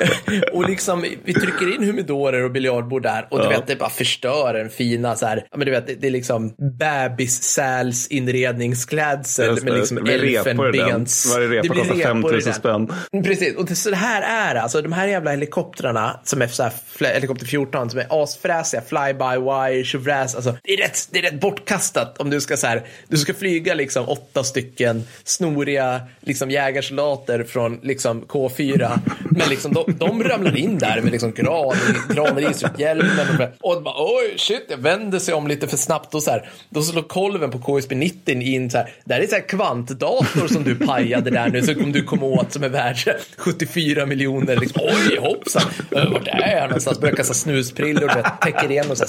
[0.52, 2.50] och liksom, vi trycker in humidorer och
[2.82, 5.70] biljardbord där och du vet, det bara förstör en fina så här, ja, men du
[5.70, 10.08] vet, det, det är liksom bebissäls inredningsklädsel med liksom den.
[10.08, 11.34] elfenbens.
[11.34, 12.54] Varje repa kostar repor 5 000 i den.
[12.54, 12.92] spänn.
[13.24, 16.62] Precis, och det, så det här är alltså de här jävla helikoptrarna som är så
[16.62, 16.72] här,
[17.14, 20.34] helikopter 14 som är asfräsiga, fly-by-wire, tjofräs.
[20.34, 23.34] Alltså, det, är rätt, det är rätt bortkastat om du ska så här, du ska
[23.34, 28.98] flyga liksom åtta stycken snoriga liksom jägarsoldater från liksom K4.
[29.30, 31.76] Men liksom de, de ramlar in där med liksom gran,
[32.08, 33.26] granris ut hjälmen
[33.60, 36.50] och, och bara oj shit, jag vänder sig om lite för snabbt och så här.
[36.70, 38.92] Då slår kolven på KSB 90 in så här.
[39.04, 42.22] Det här är så här kvantdator som du pajade där nu, så kom du kom
[42.22, 42.96] åt som är värd
[43.36, 44.56] 74 miljoner.
[44.56, 47.00] Liksom, oj hoppsan, Eh, vart är jag någonstans?
[47.00, 48.10] Börjar kasta snusprillor,
[48.42, 49.08] täcker igen och så här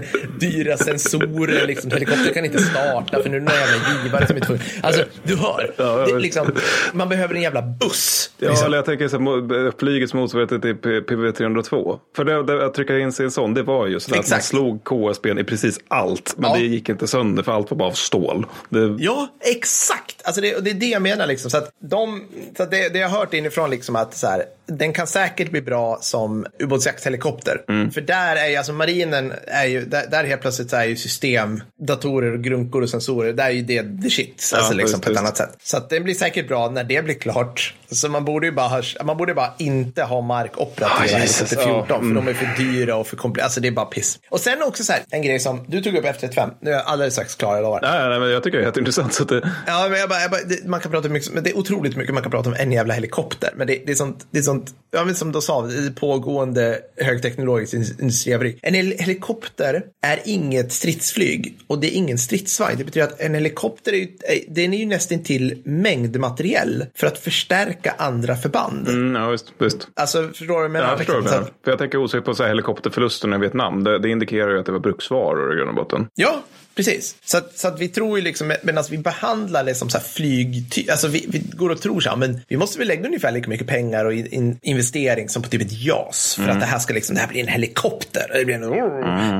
[0.00, 1.66] svindyra sensorer.
[1.66, 4.58] Liksom, helikoptern kan inte starta för nu är det någon jävla givare som inte får...
[4.82, 5.70] Alltså, du hör.
[5.76, 6.54] Ja, Det, liksom,
[6.92, 8.30] man behöver en jävla buss.
[8.38, 8.66] Ja, liksom.
[8.66, 11.98] eller jag tänker så här, mo- flygets motsvarighet till P- PV302.
[12.16, 14.30] För det, det, att trycka in sig i en sån, det var just det att
[14.30, 16.34] man slog KSB i precis allt.
[16.36, 16.56] Men Ja.
[16.56, 18.46] det gick inte sönder för allt var bara av stål.
[18.68, 20.22] Det, Ja, exakt.
[20.24, 21.26] Alltså det, det är det jag menar.
[21.26, 21.50] Liksom.
[21.50, 22.24] Så att de,
[22.56, 24.44] så att det, det jag har hört inifrån liksom att så här,
[24.78, 27.62] den kan säkert bli bra som ubåtsjaktshelikopter.
[27.94, 30.96] För där är ju, alltså marinen är ju, där, där helt plötsligt så är ju
[30.96, 34.52] system, datorer och grunkor och sensorer, där är ju det the shit.
[34.54, 35.20] alltså liksom visst, på ett visst.
[35.20, 35.56] annat sätt.
[35.62, 37.74] Så att det blir säkert bra när det blir klart.
[37.90, 41.64] Så man borde ju bara, ha, man borde bara inte ha markoperativa Ah, Jesus, helikopter
[41.64, 43.44] 14, ja, för de är för dyra och för komplicerade.
[43.46, 44.18] Alltså det är bara piss.
[44.30, 46.82] Och sen också så här, en grej som, du tog upp F35, nu är jag
[46.86, 47.80] alldeles strax klar, jag lovar.
[47.82, 49.14] Nej, nej, men jag tycker det är jätteintressant.
[49.14, 51.50] Så det, Ja, men jag bara, jag bara, det, man kan prata mycket, men det
[51.50, 53.50] är otroligt mycket man kan prata om en jävla helikopter.
[53.56, 55.90] Men det, det är sånt, det är sånt, ja men som du sa, det är
[55.90, 58.58] pågående högteknologiskt in- industrihaveri.
[58.62, 62.78] En hel- helikopter är inget stridsflyg och det är ingen stridsvagn.
[62.78, 67.06] Det betyder att en helikopter är ju, är- den är ju nästan till mängdmateriell för
[67.06, 68.88] att förstärka andra förband.
[68.88, 69.52] mm, ja, visst.
[69.58, 69.88] visst.
[69.94, 70.84] Alltså, förstår du vad jag menar?
[70.86, 71.38] Ja, jag förstår vad menar.
[71.40, 73.84] att- För jag tänker osökt på så här helikopterförlusterna i Vietnam.
[73.84, 76.06] Det, det indikerar ju att det var bruksvaror i grund och botten.
[76.14, 76.42] Ja,
[76.74, 77.16] precis.
[77.24, 80.04] Så att, så att vi tror ju liksom, medan vi behandlar det som så här
[80.04, 83.32] flyg, alltså vi, vi går och tror så här, men vi måste väl lägga ungefär
[83.32, 86.66] lika mycket pengar och in, in, investering som på typ ett JAS för att det
[86.66, 88.30] här ska liksom, det här blir en helikopter.
[88.32, 88.62] Det blir en,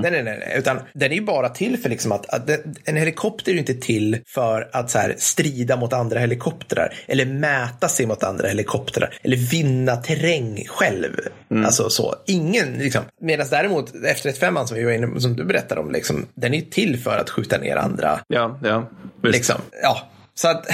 [0.01, 2.51] Nej, nej, nej, nej, utan den är ju bara till för liksom att, att
[2.85, 7.25] en helikopter är ju inte till för att så här strida mot andra helikoptrar eller
[7.25, 11.17] mäta sig mot andra helikoptrar eller vinna terräng själv.
[11.57, 13.03] Alltså så, ingen liksom.
[13.21, 16.99] Medan däremot F35 som vi var inne som du berättade om, liksom, den är till
[16.99, 18.89] för att skjuta ner andra Ja, ja.
[19.23, 19.35] Visst.
[19.35, 20.09] Liksom, ja.
[20.35, 20.67] Så att,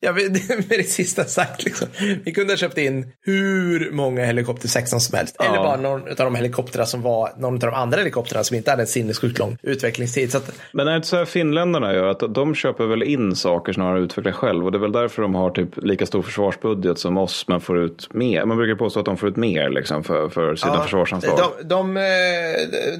[0.00, 1.88] vet, med det sista sagt, liksom,
[2.24, 5.36] vi kunde ha köpt in hur många helikopter 16 som helst.
[5.40, 8.70] Eller bara någon av de helikoptrar som var, någon av de andra helikoptrarna som inte
[8.70, 10.36] hade en sinnessjukt lång utvecklingstid.
[10.36, 12.06] Att, Men är det inte så här finländarna gör?
[12.06, 14.64] Att de köper väl in saker snarare än utvecklar själv.
[14.64, 17.44] Och det är väl därför de har typ lika stor försvarsbudget som oss.
[17.48, 18.44] Men får ut mer.
[18.44, 21.38] Man brukar påstå att de får ut mer liksom, för, för sina försvarsanslag.
[21.58, 22.02] de, de, eh,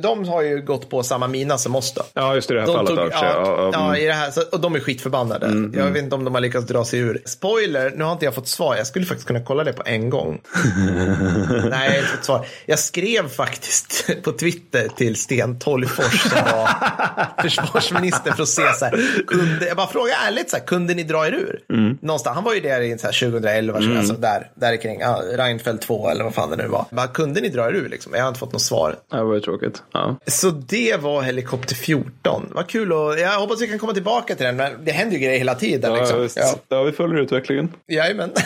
[0.02, 2.02] de har ju gått på samma mina som oss då.
[2.14, 2.88] Ja, just i det här De fallet.
[2.88, 4.02] tog, ja, Ja, ja, ja, mm.
[4.02, 5.46] i det här, så, och de är skitförbannade.
[5.74, 7.22] Jag vet inte om de har lyckats dra sig ur.
[7.24, 8.76] Spoiler, nu har inte jag fått svar.
[8.76, 10.40] Jag skulle faktiskt kunna kolla det på en gång.
[11.70, 12.46] Nej, jag har inte fått svar.
[12.66, 16.68] Jag skrev faktiskt på Twitter till Sten Tolgfors som var
[17.42, 19.24] försvarsminister för att se så här.
[19.26, 21.60] Kunde, jag bara frågar ärligt, så här, kunde ni dra er ur?
[22.00, 25.82] Någonstans, han var ju där i så här 2011, alltså där, där kring, ja, Reinfeldt
[25.82, 26.84] 2 eller vad fan det nu var.
[26.90, 28.14] Bara, kunde ni dra er ur liksom?
[28.14, 28.96] Jag har inte fått något svar.
[29.10, 29.82] Det var ju tråkigt.
[29.92, 30.16] Ja.
[30.26, 32.50] Så det var Helikopter 14.
[32.54, 34.56] Vad kul och jag hoppas vi kan komma tillbaka till den.
[34.56, 35.94] Men det händer ju grejer hela tiden.
[35.94, 36.42] Ja, liksom.
[36.42, 36.54] ja.
[36.68, 37.72] ja, vi följer utvecklingen.
[37.88, 38.30] Jajamän.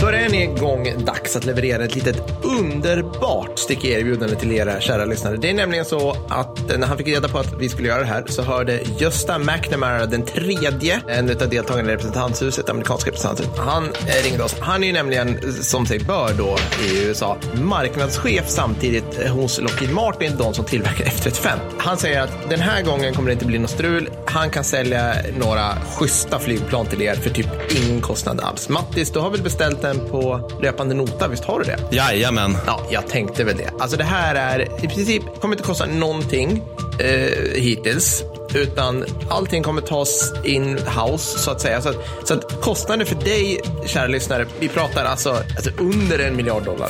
[0.00, 5.04] Så är det gång dags att leverera ett litet underbart stycke erbjudande till era kära
[5.04, 5.36] lyssnare.
[5.36, 8.06] Det är nämligen så att när han fick reda på att vi skulle göra det
[8.06, 13.58] här så hörde Gösta McNamara den tredje, en av deltagarna i representanthuset, amerikanska representanthuset.
[13.58, 14.56] Han eh, ringde oss.
[14.60, 20.32] Han är ju nämligen, som sig bör då i USA, marknadschef samtidigt hos Lockheed Martin,
[20.38, 21.58] de som tillverkar F35.
[21.78, 24.10] Han säger att den här gången kommer det inte bli något strul.
[24.26, 28.68] Han kan sälja några schyssta flygplan till er för typ ingen kostnad alls.
[28.68, 30.27] Mattis, du har väl beställt den på
[30.62, 31.78] löpande nota, visst har du det?
[31.90, 32.56] Jajamän.
[32.66, 33.70] Ja, jag tänkte väl det.
[33.78, 36.62] Alltså det här är i princip, kommer inte kosta någonting
[36.98, 38.24] eh, hittills.
[38.54, 41.80] Utan allting kommer tas in-house så att säga.
[41.80, 46.36] Så att, så att kostnaden för dig, kära lyssnare, vi pratar alltså, alltså under en
[46.36, 46.88] miljard dollar.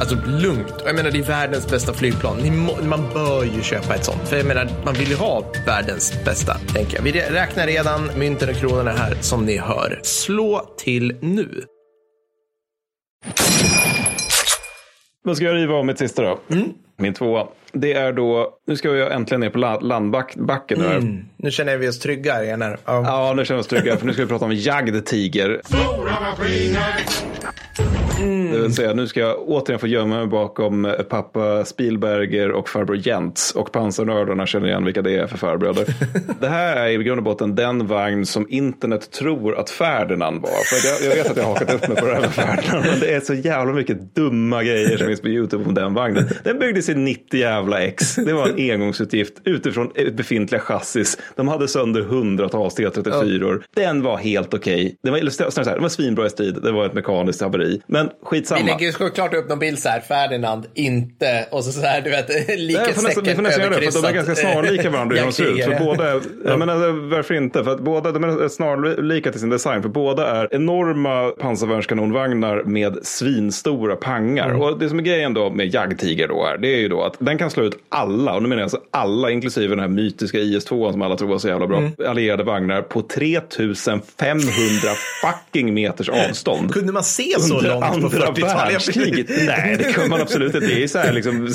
[0.00, 0.74] Alltså lugnt.
[0.86, 2.56] Jag menar, det är världens bästa flygplan.
[2.58, 4.28] Må, man bör ju köpa ett sånt.
[4.28, 7.02] För jag menar, man vill ju ha världens bästa, tänker jag.
[7.02, 10.00] Vi räknar redan mynten och kronorna här, som ni hör.
[10.02, 11.64] Slå till nu.
[15.22, 16.38] Vad ska jag riva av mitt sista då?
[16.96, 17.46] Min tvåa.
[17.72, 20.78] Det är då, nu ska jag äntligen ner på la- landbacken.
[20.78, 21.24] nu här.
[21.36, 22.78] Nu känner vi oss trygga igen här.
[22.84, 23.02] Ja.
[23.06, 25.60] Ja, nu känner vi oss trygga för nu ska vi prata om jagd tiger.
[28.20, 32.68] Det vill säga, nu ska jag återigen få gömma mig bakom eh, pappa Spielberger och
[32.68, 33.50] farbror Jentz.
[33.54, 35.84] Och pansarnördarna känner igen vilka det är för farbröder.
[36.40, 40.50] det här är i grund och botten den vagn som internet tror att Ferdinand var.
[40.50, 42.86] För jag, jag vet att jag har hakat upp mig på det här med Ferdinand.
[42.90, 46.28] Men det är så jävla mycket dumma grejer som finns på YouTube om den vagnen.
[46.44, 48.14] Den byggdes i 90 jävla X.
[48.14, 51.18] Det var en engångsutgift utifrån befintliga chassis.
[51.36, 53.62] De hade sönder hundratals T34.
[53.76, 54.96] Den var helt okej.
[55.02, 56.58] Den var, eller snarare den var svinbra i strid.
[56.62, 57.80] Det var ett mekaniskt haveri.
[57.86, 58.64] Men Vi skitsamma.
[58.66, 62.10] lägger ju såklart upp någon bild så här, Ferdinand, inte, och så, så här, du
[62.10, 64.90] vet, vi får nästan, vi likhetstecken får nästan göra det, för de är ganska snarlika
[64.90, 65.64] varandra hur de ser ut.
[65.64, 67.64] För båda jag menar, varför inte?
[67.64, 69.82] För att båda de är snarlika till sin design.
[69.82, 74.48] För båda är enorma pansarvärnskanonvagnar med svinstora pangar.
[74.48, 74.60] Mm.
[74.60, 77.14] Och det som är grejen då med Jagdtiger då är, det är ju då att
[77.18, 80.38] den kan slå ut alla, och nu menar jag alltså alla, inklusive den här mytiska
[80.38, 81.92] IS-2 som alla tror var så jävla bra, Mm.
[82.08, 84.40] allierade vagnar på 3500
[85.22, 86.72] fucking meters avstånd.
[86.72, 87.84] Kunde man se så långt?
[88.00, 88.74] På andra 40-talet.
[88.74, 89.26] världskriget.
[89.46, 90.66] Nej, det kan man absolut inte.
[90.66, 91.36] Det är så här, liksom,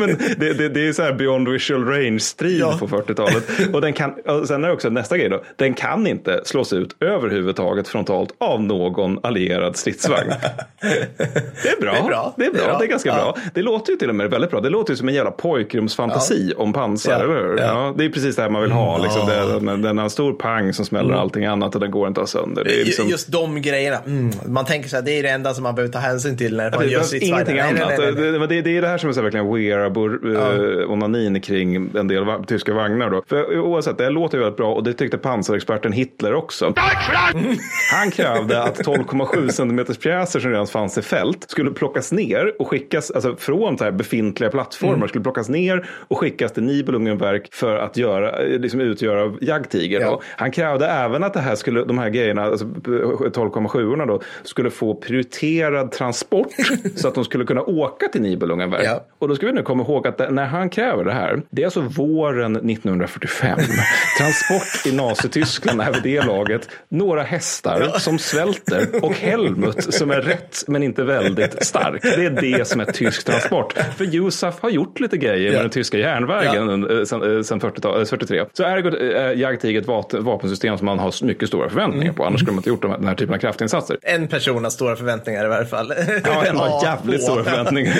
[0.00, 2.76] men det, det, det är så här beyond visual range-strid Ja.
[2.78, 3.44] på 40-talet.
[3.72, 5.42] Och, den kan, och sen är det också nästa grej då.
[5.56, 10.32] Den kan inte slås ut överhuvudtaget frontalt av någon allierad stridsvagn.
[11.62, 11.92] Det är bra.
[11.92, 12.34] Det är bra.
[12.36, 12.60] Det är, bra.
[12.60, 12.78] Det är bra.
[12.78, 13.14] Det är ganska Ja.
[13.14, 13.36] bra.
[13.54, 14.60] Det låter ju till och med väldigt bra.
[14.60, 17.18] Det låter ju som en jävla pojkrumsfantasi om pansar, Ja.
[17.18, 17.56] eller hur?
[17.58, 17.64] Ja.
[17.64, 17.94] Ja.
[17.98, 18.98] det är precis det här man vill ha.
[18.98, 19.28] Liksom.
[19.28, 19.44] Ja.
[19.44, 22.32] Den, den har en stor pang som smäller allting annat och den går inte att
[22.32, 22.64] ha sönder.
[22.64, 23.08] Det är liksom...
[23.08, 23.98] Just de grejerna.
[24.06, 24.30] Mm.
[24.46, 26.70] Man tänker så här, det är det enda som man behöver ta hänsyn till när
[26.70, 27.36] man Det gör stridsvagnar.
[27.36, 27.98] ingenting Nej, annat.
[27.98, 28.32] nej, nej.
[28.32, 32.08] Det, det, det, är det här som är så verkligen wearable uh, onanin kring en
[32.08, 33.10] del va- tyska vagnar.
[33.10, 33.22] Då.
[33.26, 36.72] För oavsett, det låter väldigt bra och det tyckte pansarexperten Hitler också.
[37.92, 42.68] Han krävde att 12,7 cm pjäser som redan fanns i fält skulle plockas ner och
[42.68, 45.08] skickas alltså från så här befintliga plattformar Mm.
[45.08, 50.00] skulle plockas ner och skickas till Nibelungenverk för att göra, eh, liksom utgöra jagdtiger.
[50.00, 50.20] Ja.
[50.36, 54.94] Han krävde även att det här skulle, de här grejerna, alltså 12,7 då, skulle få
[55.42, 56.48] prioriterad transport
[56.96, 58.82] så att de skulle kunna åka till Nibelungenverk.
[58.84, 59.04] Ja.
[59.18, 61.66] Och då ska vi nu komma ihåg att när han kräver det här, det är
[61.66, 63.58] alltså våren 1945.
[64.18, 70.20] Transport i Nazityskland är vid det laget några hästar som svälter och Helmut som är
[70.20, 72.02] rätt men inte väldigt stark.
[72.02, 73.72] Det är det som är tysk transport.
[73.96, 75.62] För Jusaf har gjort lite grejer med Ja.
[75.62, 77.06] den tyska järnvägen ja.
[77.06, 78.44] sen, eh, sen 40 eh, 43.
[78.52, 82.24] Så ergo är Jagdtiger ett vapensystem som man har mycket stora förväntningar på.
[82.24, 83.98] Annars skulle man inte gjort den här typen av kraftinsatser.
[84.02, 85.94] En person har stora förväntningar i varje fall.
[86.24, 87.94] Ja, ändå Ja, jävligt stora förväntningar.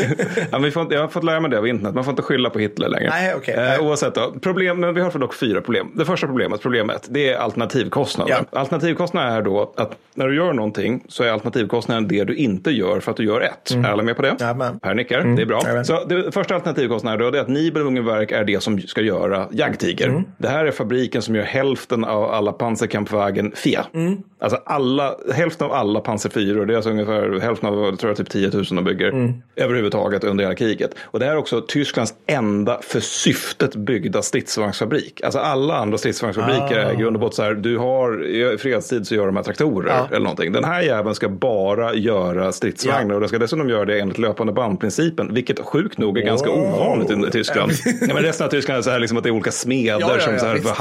[0.51, 1.95] ja, vi får, jag har fått lära mig det av internet.
[1.95, 3.11] Man får inte skylla på Hitler längre.
[3.11, 3.35] Nej.
[3.47, 3.74] Nej.
[3.74, 4.35] Eh, oavsett då.
[4.43, 5.93] Problem, men vi har för dock fyra problem.
[5.95, 8.45] Det första problemet, problem ett, det är alternativkostnader.
[8.51, 8.59] Ja.
[8.59, 13.01] Alternativkostnader är då att när du gör någonting så är alternativkostnaden det du inte gör
[13.01, 13.70] för att du gör ett.
[13.70, 14.28] Är alla med på det?
[14.28, 14.41] Mm.
[14.41, 14.78] Jajamän.
[14.80, 15.85] Per nickar, det är bra.
[15.85, 20.09] Så det första alternativkostnaden det är att Nibelungenverk är det som ska göra Jagdtiger.
[20.09, 20.24] Mm.
[20.39, 23.87] Det här är fabriken som gör hälften av alla Panzerkampfwagen FIA.
[23.95, 24.16] Mm.
[24.41, 28.16] Alltså alla, hälften av alla Panzer 4, det är alltså ungefär hälften av, tror jag,
[28.16, 29.33] typ 10 000 de bygger Mm.
[29.57, 30.91] överhuvudtaget under hela kriget.
[31.03, 35.20] Och det här är också Tysklands enda för syftet byggda stridsvagnsfabrik.
[35.25, 39.07] Alltså alla andra stridsvagnsfabriker är i grund och botten så här, du har, i fredstid
[39.07, 40.07] så gör de här traktorer Ja.
[40.11, 40.53] eller någonting.
[40.53, 43.14] Den här jäveln ska bara göra stridsvagnar Ja.
[43.14, 47.11] och den ska dessutom göra det enligt löpande bandprincipen, vilket sjukt nog är ganska ovanligt
[47.11, 47.73] i Tyskland.
[48.01, 50.20] ja, men resten av Tyskland är så här liksom att det är olika smeder Ja,
[50.20, 50.77] som så här visst.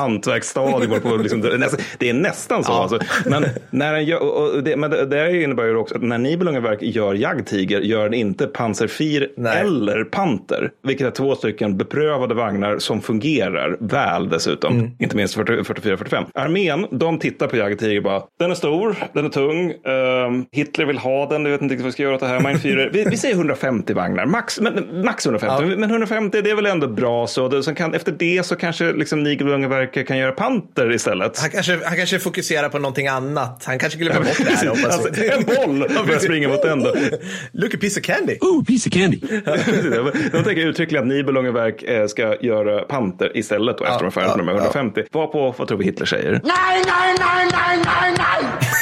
[0.55, 2.71] håller på liksom, det, är nästan, så.
[2.71, 2.99] Alltså.
[3.25, 6.81] Men, när den gör, och det, men det, det innebär ju också att när Nibelungenverk
[6.81, 9.59] gör Jagdtiger gör den inte Panzer 4 Nej.
[9.61, 14.73] eller Panther, vilket är två stycken beprövade vagnar som fungerar väl dessutom.
[14.73, 14.91] Mm.
[14.99, 16.25] Inte minst 44-45.
[16.33, 20.85] Armén, de tittar på Jagdtiger och bara, den är stor, den är tung, ehm, Hitler
[20.85, 22.39] vill ha den, du vet inte riktigt vad vi ska göra åt det här.
[22.39, 25.75] Mine 4, vi, vi säger 150 vagnar, max, men, max 150, Ja.
[25.77, 27.47] men 150 det är väl ändå bra så.
[27.47, 31.39] Det, så kan, efter det så kanske liksom Nibelungenverk kan göra Panther istället.
[31.39, 33.63] Han kanske, han kanske fokuserar på någonting annat.
[33.65, 34.65] Han kanske glömmer bort det här.
[34.65, 34.77] jag.
[34.85, 35.83] Alltså, en boll
[36.21, 36.93] springa mot den då.
[37.51, 38.37] Look a piece of candy.
[38.41, 39.17] Ooh, piece of candy.
[40.31, 44.43] De tänker uttryckligen att Nibelungenverk eh, ska göra Panther istället då, efter de är färdiga
[44.43, 45.03] med ja, 150.
[45.11, 46.31] Varpå, vad tror vi Hitler säger?
[46.31, 48.80] Nein, nein, nein, nein, nein, nein!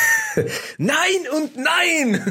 [0.77, 2.21] Nein und nein!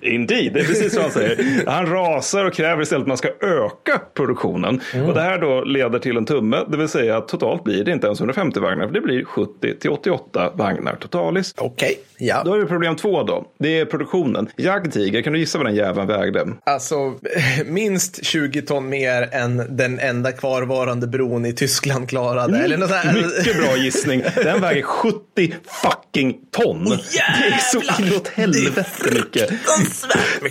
[0.00, 1.64] Indeed, det är precis så han säger.
[1.66, 4.80] Han rasar och kräver istället att man ska öka produktionen.
[5.06, 7.92] Och det här då leder till en tumme, det vill säga att totalt blir det
[7.92, 11.54] inte ens 150 vagnar, för det blir 70 till 88 vagnar totalis.
[11.56, 12.42] Okej, ja.
[12.44, 13.46] Då är det problem två då.
[13.58, 14.48] Det är produktionen.
[14.56, 16.46] Jagdtiger, kan du gissa vad den jäveln vägde?
[16.64, 17.14] Alltså
[17.66, 22.58] minst 20 ton mer än den enda kvarvarande bron i Tyskland klarade.
[22.58, 23.12] Eller något här.
[23.14, 24.22] Mycket bra gissning.
[24.34, 26.84] Den väger 70 fucking ton.
[26.84, 29.50] det är så inåt helvete mycket.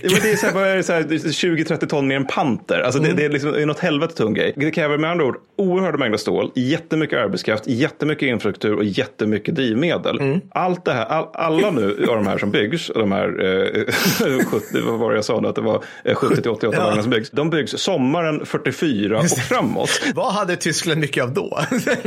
[0.04, 0.36] Ja, det är
[0.82, 2.80] så här, det, så här, 20-30 ton mer än panter.
[2.80, 4.54] Alltså det, det är liksom inåt helvete tung grej.
[4.56, 10.40] Det kräver med andra ord oerhörda mängder stål, jättemycket arbetskraft, jättemycket infrastruktur och jättemycket drivmedel.
[10.52, 14.82] Allt det här, all, alla nu av de här som byggs, de här eh, 70,
[14.86, 16.86] vad var det jag sa nu, att det var eh, 70 till 88 Ja.
[16.86, 17.30] vagnar som byggs.
[17.30, 20.02] De byggs sommaren 44 och framåt.
[20.16, 21.60] Vad hade Tyskland mycket av då?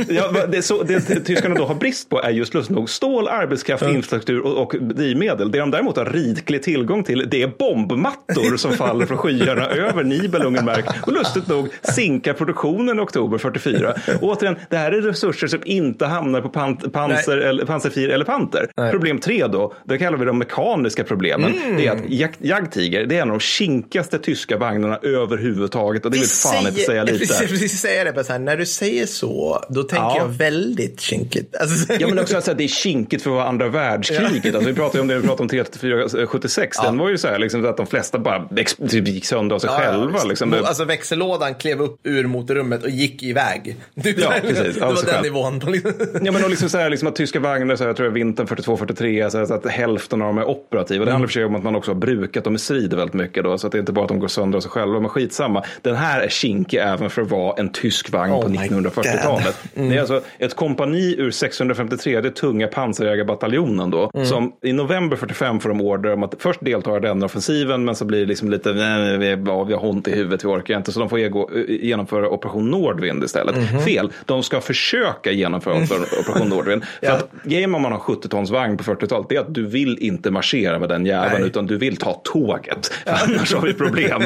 [0.09, 3.83] Ja, det, så, det tyskarna då har brist på är just lustigt nog stål, arbetskraft,
[3.83, 5.51] infrastruktur och, och drivmedel.
[5.51, 10.03] Det de däremot har riklig tillgång till det är bombmattor som faller från skyarna över
[10.03, 13.93] Nibelungenmark och lustigt nog sinkar produktionen i oktober 44.
[14.21, 18.13] Och återigen, det här är resurser som inte hamnar på pan, panser, eller, panser 4
[18.13, 18.67] eller Panter.
[18.91, 21.53] Problem tre då, det kallar vi de mekaniska problemen.
[21.77, 26.11] Det är att Jag- Jagdtiger, det är en av de kinkigaste tyska vagnarna överhuvudtaget och
[26.11, 27.17] det vill fan inte säga Jag lite.
[27.27, 30.17] precis, precis säga det, här, när du säger så, då tänker Ja.
[30.17, 31.55] jag väldigt kinkigt.
[31.55, 34.55] Alltså, Ja men också att det är kinkigt för att vara andra världskriget.
[34.55, 36.77] Alltså, Vi pratade om det, vi pratade om 33476.
[36.83, 38.49] Den var ju så här liksom, att de flesta bara
[38.89, 40.23] typ gick sönder av sig själva.
[40.23, 40.53] Liksom.
[40.53, 43.75] Alltså växellådan klev upp ur motorrummet och gick iväg.
[44.03, 44.75] Typ Ja, precis.
[44.75, 45.23] Det var den själv.
[45.23, 45.59] nivån.
[45.59, 47.97] på liksom- Ja, men och liksom så här, liksom att tyska vagnar, så här, jag
[47.97, 51.05] tror det är vintern 42-43, så, här, så att hälften av dem är operativa.
[51.05, 53.43] Det handlar för sig om att man också har brukat dem i strid väldigt mycket
[53.43, 55.09] då, så att det är inte bara att de går sönder av sig själva, men
[55.09, 55.63] skitsamma.
[55.81, 59.55] Den här är kinkig även för att vara en tysk vagn Oh på my 1940-talet.
[59.73, 65.69] Det är alltså ett kompani ur 653 tunga pansarjägarbataljonen då, som i november 45 får
[65.69, 68.73] de order om att först delta i den offensiven, men så blir det liksom lite,
[68.73, 71.49] nej, vi, ja, vi har ont i huvudet, vi orkar inte, så de får ego,
[71.67, 73.83] genomföra operation Nordvind istället.
[73.85, 75.73] Fel, de ska försöka genomföra
[76.21, 76.83] operation Nordvind.
[76.83, 77.13] För Ja.
[77.13, 79.97] att grejen om man har 70 tons vagn på 40-talet, det är att du vill
[79.99, 82.91] inte marschera med den jäveln, utan du vill ta tåget.
[83.05, 84.21] Annars har vi problem.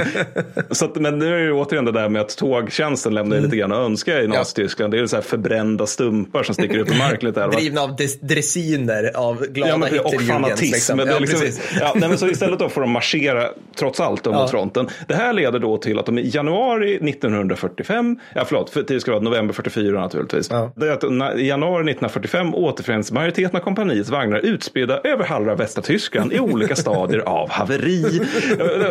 [0.71, 3.55] så att, men nu är det återigen det där med att tågtjänsten lämnar ju lite
[3.55, 4.93] grann att önska i Nazityskland.
[4.93, 7.33] Det är så här förbrända stumpar som sticker upp i marken?
[7.51, 10.73] Drivna av des- dressiner av glada Ja, men, och fanatism.
[10.73, 10.99] liksom.
[10.99, 11.47] Ja, liksom,
[11.79, 14.87] ja, nej, men så istället då får de marschera trots allt mot fronten.
[15.07, 19.11] Det här leder då till att de i januari 1945, ja förlåt, för det ska
[19.11, 20.49] vara november 44 naturligtvis.
[20.75, 21.03] Det är att
[21.39, 26.75] I januari 1945 återförenas majoriteten av kompaniets vagnar utspridda över halva västra Tyskland i olika
[26.75, 28.21] stadier av haveri.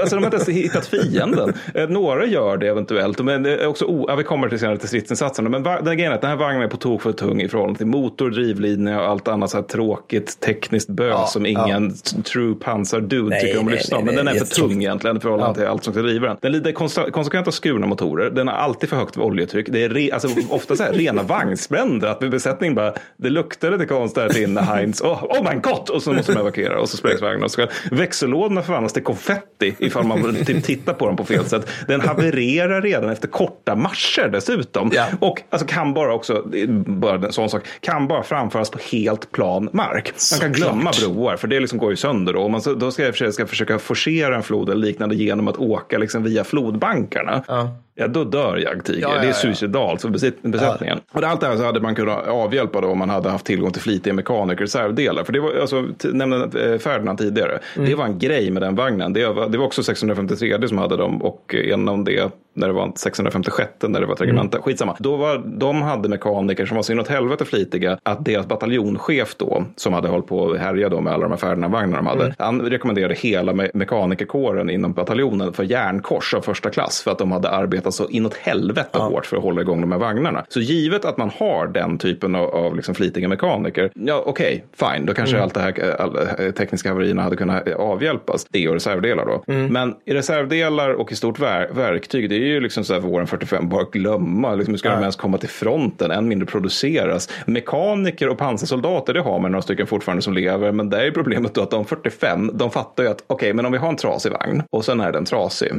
[0.01, 1.53] Alltså de har inte ens hittat fienden.
[1.74, 4.89] Eh, Några gör det eventuellt, men det är också ja, vi kommer till senare till
[4.89, 5.49] stridsinsatserna.
[5.49, 7.78] Men den grejen är att den här vagnen är på tok för tung i förhållande
[7.78, 10.89] till motor, drivlinje och allt annat så här tråkigt tekniskt
[11.27, 14.05] som ingen t- true pansar dude Nej, tycker om att lyssna om.
[14.05, 14.81] Men den är för tung jättetråkigt.
[14.83, 16.37] egentligen i förhållande till allt som ska driva den.
[16.41, 18.31] Den lider konsta- konsekventa skurna motorer.
[18.31, 19.66] Den har alltid för högt oljetryck.
[19.71, 22.09] Det är re- alltså, ofta så här rena vagnsbränder.
[22.09, 25.01] Att besättningen bara, det luktar lite konstigt här inne Heinz.
[25.11, 25.91] Oh, oh my god!
[25.91, 27.43] Och så måste de evakuera och så sprängs vagnen.
[27.45, 31.45] Och så ska- Växellådorna förvandlas till konfetti ifall man typ tittar på dem på fel
[31.45, 31.66] sätt.
[31.89, 34.91] Den havererar redan efter korta marscher dessutom.
[34.95, 35.07] Ja.
[35.21, 36.45] Och alltså, kan bara också,
[36.87, 40.12] bara en sån sak, kan bara framföras på helt plan mark.
[40.33, 42.43] Man kan glömma broar för det liksom går ju sönder då.
[42.43, 45.57] Och man, då ska jag försöka, ska försöka forcera en flod eller liknande genom att
[45.57, 47.45] åka liksom via flodbankarna.
[47.49, 47.77] Ja
[48.09, 49.01] då dör jagdtiger.
[49.01, 49.33] Ja, ja, Det är ja.
[49.33, 51.01] suicidalt för besättningen.
[51.13, 53.71] Och allt det här så hade man kunnat avhjälpa då om man hade haft tillgång
[53.73, 55.25] till flitiga mekaniker och reservdelar.
[55.25, 57.59] För det var, alltså, nämnde eh, Ferdinand tidigare.
[57.77, 57.89] Mm.
[57.89, 59.13] Det var en grej med den vagnen.
[59.13, 62.73] Det var, det var också 653 som hade dem och en om det när det
[62.73, 64.57] var 656 när det var ett regemente.
[64.57, 64.63] Mm.
[64.63, 64.97] Skitsamma.
[64.99, 69.65] Då var, de hade mekaniker som var så inåt helvete flitiga att deras bataljonschef då,
[69.77, 72.35] som hade hållit på att härja då med alla de här Ferdinand-vagnarna de hade, Mm.
[72.39, 77.33] han rekommenderade hela me- mekanikerkåren inom bataljonen för järnkors av första klass för att de
[77.33, 80.45] hade arbetat så inåt helvete hårt för att hålla igång de här vagnarna.
[80.49, 85.07] Så givet att man har den typen av, av liksom flitiga mekaniker, ja okej, fine,
[85.07, 88.47] då kanske allt det här alla, eh, tekniska haverierna hade kunnat eh, avhjälpas.
[88.51, 89.43] Det och reservdelar då.
[89.53, 93.26] Men i reservdelar och i stort ver- verktyg, det är ju liksom så här våren
[93.26, 97.28] 45, bara glömma, liksom, hur ska de ens komma till fronten, än mindre produceras.
[97.47, 101.55] Mekaniker och pansarsoldater, det har man några stycken fortfarande som lever, men där är problemet
[101.55, 104.32] då att de 45, de fattar ju att okej, men om vi har en trasig
[104.32, 105.72] vagn och sen är den trasig,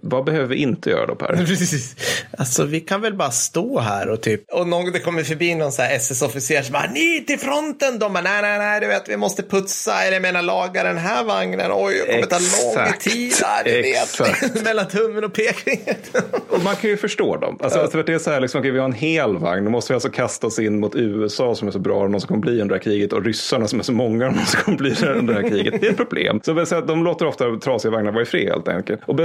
[0.00, 1.33] vad behöver vi inte göra då Per?
[1.46, 1.96] Precis.
[2.38, 5.72] Alltså vi kan väl bara stå här och typ, och någon, det kommer förbi någon
[5.72, 7.98] så här SS-officer som bara, ni till fronten!
[7.98, 10.98] De bara, nej, nej, nej, du vet, vi måste putsa, eller jag menar laga den
[10.98, 16.16] här vagnen, oj, det kommer ta lång tid, ja, du vet, mellan tummen och pekfingret.
[16.48, 17.58] Och man kan ju förstå dem.
[17.62, 19.64] Alltså, att det är så här, liksom, okej, vi har en hel vagn.
[19.64, 22.20] Då måste vi alltså kasta oss in mot USA som är så bra och de
[22.20, 24.46] som kommer bli under det här kriget och ryssarna som är så många och de
[24.46, 25.80] som kommer bli under det här kriget.
[25.80, 26.40] Det är ett problem.
[26.44, 29.00] Så säga att de låter ofta trasiga vagnar vara i fred helt enkelt.
[29.06, 29.20] Och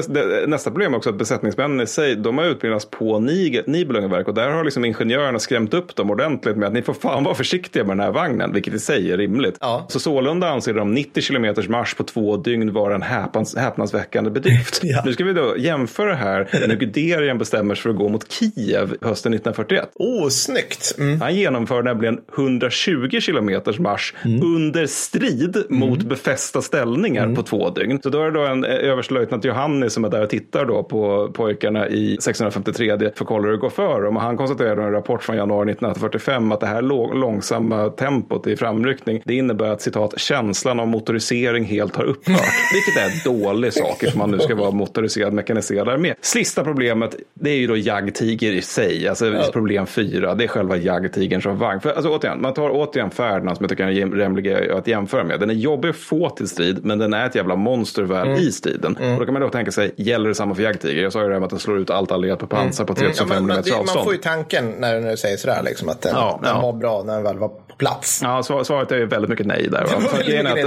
[0.47, 4.63] nästa problem är också att besättningsmännen sig, de har utbildats på Nibelungenverk och där har
[4.63, 8.05] liksom ingenjörerna skrämt upp dem ordentligt med att ni får fan vara försiktiga med den
[8.05, 9.57] här vagnen, vilket i sig är rimligt.
[9.59, 9.85] Ja.
[9.89, 14.79] Så sålunda anser de 90 kilometers marsch på två dygn vara en häpans, häpnadsväckande bedrift.
[14.89, 15.01] Ja.
[15.05, 18.95] Nu ska vi då jämföra här när Guderian bestämmer sig för att gå mot Kiev
[19.01, 19.89] hösten 1941.
[19.95, 20.95] Oh, snyggt.
[20.97, 21.21] Mm.
[21.21, 27.99] Han genomför nämligen 120 kilometers marsch under strid mot befästa ställningar på två dygn.
[28.03, 30.83] Så då är det då en eh, överstelöjtnant Johannes som är där och tittar då
[30.83, 34.15] på pojkarna i 653 för att kolla hur det går för dem.
[34.17, 36.81] Och han konstaterar då i en rapport från januari 1945 att det här
[37.15, 42.41] långsamma tempot i framryckning, det innebär att citat känslan av motorisering helt har upphört.
[42.73, 46.13] Vilket är en dålig sak ifall man nu ska vara motoriserad mekaniserad armé.
[46.21, 49.07] Sista problemet, det är ju då jagdtiger i sig.
[49.07, 51.79] Alltså problem fyra, det är själva jagdtigern som vagn.
[51.81, 55.23] För, alltså, återigen, man tar återigen Ferdinand som jag tycker är jäm- rimlig att jämföra
[55.23, 55.39] med.
[55.39, 58.39] Den är jobbig att få till strid, men den är ett jävla monster väl Mm.
[58.39, 58.95] i striden.
[58.95, 61.03] Och då kan man då tänka sig, gäller det samma för jagdtiger?
[61.03, 62.93] Jag sa ju det här med att den slår ut allt allierat på pansar på
[62.93, 63.03] Mm.
[63.03, 63.95] Ja, 3500 men, men, meters det, avstånd.
[63.97, 66.61] man får ju tanken när, du säger sådär, liksom, att den, Ja, den ja.
[66.61, 68.19] var bra när den väl var på plats.
[68.23, 69.87] Ja, svar- svaret är väldigt mycket nej där.
[70.25, 70.57] Grejen är att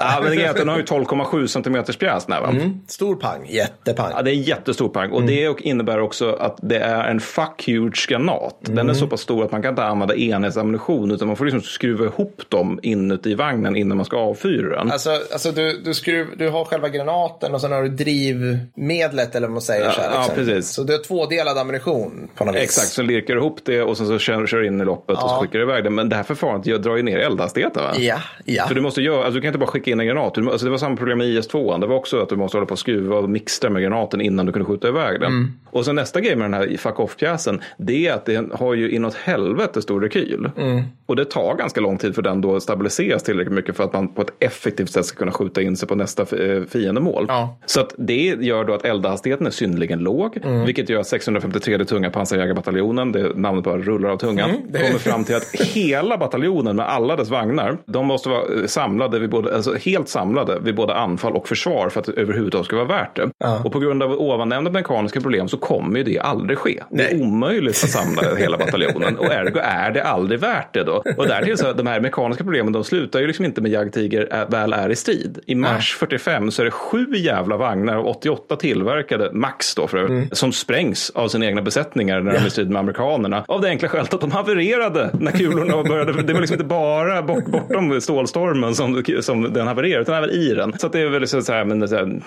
[0.00, 2.26] ja, men grejen är att den har ju 12,7 centimeters pjäs.
[2.26, 2.54] där, Va?
[2.88, 4.12] Stor pang, jättepang.
[4.16, 7.20] Ja, det är en jättestor pang och det och- innebär också att det är en
[7.20, 8.56] fuck huge granat.
[8.60, 11.62] Den är så pass stor att man kan inte använda enhetsammunition utan man får liksom
[11.62, 14.92] skruva ihop dem inuti vagnen innan man ska avfyra den.
[14.92, 19.46] Alltså, alltså du, du, skruv, du har själva granaten och sen har du drivmedlet eller
[19.46, 19.84] vad man säger.
[19.84, 20.34] Ja, så, här, ja, liksom.
[20.34, 20.70] precis.
[20.70, 22.62] så du har tvådelad ammunition på något vis.
[22.62, 25.30] Exakt, så lirkar du ihop det och sen så kör, kör in i loppet och
[25.30, 25.90] så skickar du iväg det.
[25.90, 27.82] Men det här förfarandet gör- drar ju ner eldhastigheten.
[27.82, 27.92] Va?
[27.98, 28.64] Ja, ja.
[28.68, 30.34] Så du måste göra, alltså du kan inte bara skicka in en granat.
[30.34, 31.80] Du, alltså det var samma problem med IS-2.
[31.80, 34.46] Det var också att du måste hålla på och skruva och mixtra med granaten innan
[34.46, 35.32] du kunde skjuta iväg den.
[35.32, 35.52] Mm.
[35.70, 38.90] Och sen nästa grej med den här fuck off-pjäsen, det är att den har ju
[38.90, 40.50] inåt helvete stor rekyl.
[40.58, 40.82] Mm.
[41.06, 43.92] Och det tar ganska lång tid för den då att stabiliseras tillräckligt mycket för att
[43.92, 47.24] man på ett effektivt sätt ska kunna skjuta in sig på nästa eh, fiendemål.
[47.28, 47.58] Ja.
[47.66, 50.64] Så att det gör då att eldhastigheten är synnerligen låg, Mm.
[50.66, 55.24] vilket gör att 653 tunga pansarjägarbataljonen, det namnet bara rullar av tungan, Mm, kommer fram
[55.24, 59.56] till att hela bataljonen med alla dess vagnar, de måste vara eh, samlade vid både,
[59.56, 63.16] alltså helt samlade vid både anfall och försvar för att det överhuvudtaget ska vara värt
[63.16, 63.30] det.
[63.64, 66.82] Och på grund av ovannämnda mekaniska problem så kommer ju det aldrig ske.
[66.90, 67.22] Det är Nej.
[67.22, 71.02] omöjligt att samla hela bataljonen och ergo är det aldrig värt det då.
[71.16, 74.46] Och därtill så de här mekaniska problemen de slutar ju liksom inte med jagdtiger är,
[74.46, 75.38] väl är i strid.
[75.46, 79.98] I mars 45 så är det sju jävla vagnar av 88 tillverkade, max då för
[79.98, 83.44] övrigt, som sprängs av sina egna besättningar när de är i strid med amerikanerna.
[83.48, 86.12] Av det enkla skälet att de havererade när kulorna började.
[86.32, 90.54] Det var liksom inte bara bort, bortom stålstormen som, som den havererade, utan även i
[90.54, 90.72] den.
[90.78, 92.20] Så det är väl så här, men, så här,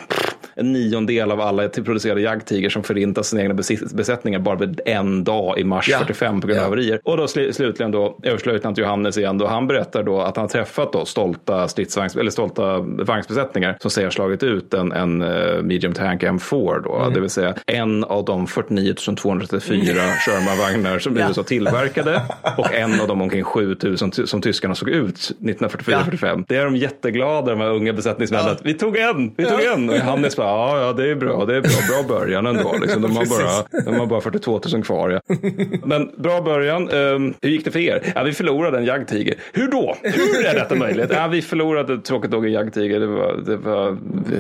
[0.58, 3.54] en niondel av alla producerade jagdtigrar som förintar sina egna
[3.96, 6.00] besättningar bara en dag i mars Ja.
[6.00, 6.70] 45 på grund av Ja.
[6.70, 7.00] haverier.
[7.04, 10.50] Och då sl- slutligen då överstelöjtnant Johannes igen då han berättar då att han har
[10.50, 15.94] träffat då stolta stridsvagns eller stolta vagnsbesättningar som säger slagit ut en, en eh, medium
[15.94, 17.14] tank M4 då, Mm.
[17.14, 19.94] det vill säga en av de 49 234
[20.26, 21.28] Sherman-vagnar som Ja.
[21.28, 22.22] USA tillverkade
[22.58, 26.46] och en av de omkring 7000 ty- som tyskarna såg ut 1944-45.
[26.48, 29.90] Det är de jätteglada de här unga besättningsmännen att vi tog en, vi tog en
[29.90, 32.76] och Johannes bara ja, ja det är bra, det är bra, bra början ändå.
[32.82, 33.02] Liksom.
[33.02, 35.10] De, har bara, de har bara 42 000 kvar.
[35.10, 35.36] Ja.
[35.84, 36.90] Men bra början.
[36.90, 38.12] Ehm, hur gick det för er?
[38.16, 39.36] Ja, vi förlorade en jaggtiger.
[39.54, 39.96] Hur då?
[40.04, 41.12] Hur är detta möjligt?
[41.14, 43.00] Ja, vi förlorade tråkigt nog en jaggtiger.
[43.00, 43.98] Det var, det var,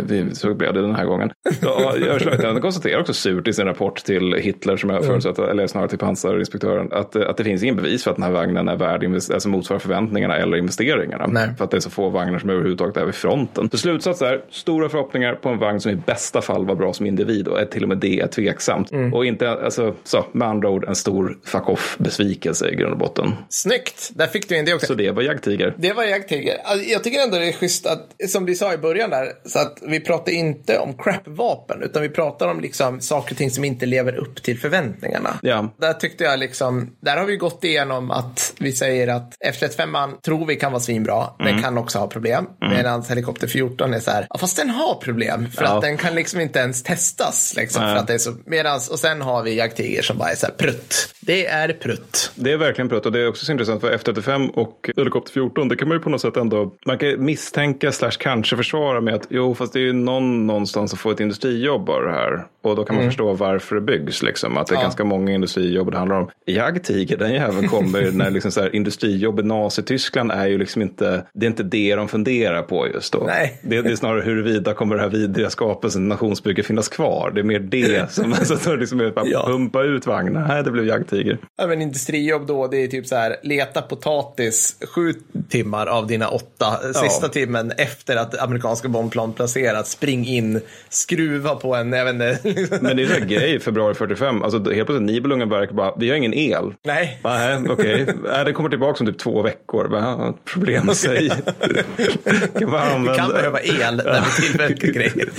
[0.07, 1.31] vi, vi, så blev det den här gången.
[1.61, 5.89] Ja, Överstelöjtnanten konstaterar också surt i sin rapport till Hitler, som jag förutsätter, eller snarare
[5.89, 9.03] till pansarinspektören, att, att det finns ingen bevis för att den här vagnen är värd,
[9.35, 11.27] alltså motsvarar förväntningarna eller investeringarna.
[11.27, 11.49] Nej.
[11.57, 13.69] För att det är så få vagnar som överhuvudtaget är vid fronten.
[13.71, 17.05] Så slutsats är, stora förhoppningar på en vagn som i bästa fall var bra som
[17.05, 18.91] individ och är till och med det är tveksamt.
[19.13, 23.33] Och inte, alltså, så, med andra ord, en stor fuck off-besvikelse i grund och botten.
[23.49, 24.85] Snyggt, där fick du in det också.
[24.85, 25.73] Så det var jaggtiger.
[25.77, 26.57] Det var jakttiger.
[26.63, 29.59] Alltså, jag tycker ändå det är schysst att, som vi sa i början där, så
[29.59, 33.63] att vi pratar inte om crap-vapen, utan vi pratar om liksom saker och ting som
[33.63, 35.39] inte lever upp till förväntningarna.
[35.41, 35.73] Ja.
[35.77, 40.45] Där tyckte jag liksom, där har vi gått igenom att vi säger att F35 tror
[40.45, 41.53] vi kan vara svinbra, Mm.
[41.53, 42.45] den kan också ha problem.
[42.61, 45.69] Medan Helikopter 14 är så här, ja, fast den har problem, för Ja.
[45.75, 47.53] att den kan liksom inte ens testas.
[47.57, 50.35] Liksom, för att det är så, medans, och sen har vi jakttiger som bara är
[50.35, 51.09] så här prutt.
[51.21, 52.31] Det är prutt.
[52.35, 55.67] Det är verkligen prutt och det är också så intressant för F35 och Helikopter 14,
[55.67, 59.13] det kan man ju på något sätt ändå, man kan misstänka slash kanske försvara med
[59.13, 62.45] att jo, fast det är ju någon någonstans som får ett industrijobb av det här.
[62.63, 64.57] Och då kan man förstå varför det byggs, liksom.
[64.57, 64.81] Att det är Ja.
[64.81, 66.29] ganska många industrijobb det handlar om.
[66.45, 68.75] Jagdtiger, den jäveln kommer när liksom så här,
[69.15, 73.13] industrijobb i Nazityskland är ju liksom inte, det är inte det de funderar på just
[73.13, 73.23] då.
[73.27, 73.59] Nej.
[73.63, 77.31] Det, det är snarare huruvida kommer det här vidriga skapelsen, nationsbygge finnas kvar.
[77.35, 79.45] Det är mer det som, alltså, så liksom är bara Ja.
[79.47, 80.47] pumpa ut vagnar.
[80.47, 81.37] Nej, det blev jagdtiger.
[81.57, 85.13] Ja, men industrijobb då, det är typ så här, leta potatis sju
[85.49, 91.75] timmar av dina åtta, sista timmen efter att amerikanska bombplan placerats, spring in, skruva på
[91.75, 92.39] en, jag vet inte.
[92.81, 96.33] Men det är här grej, februari 45, alltså helt plötsligt Nibelungenverk bara, vi har ingen
[96.33, 96.73] el.
[96.85, 97.19] Nej.
[97.23, 98.07] Nej, okej.
[98.23, 99.87] Nej, det kommer tillbaka om typ två veckor.
[99.87, 101.29] Bara, ja, problem i sig.
[102.59, 103.15] kan bara Vi använda.
[103.15, 105.29] kan behöva el när vi tillverkar grejer.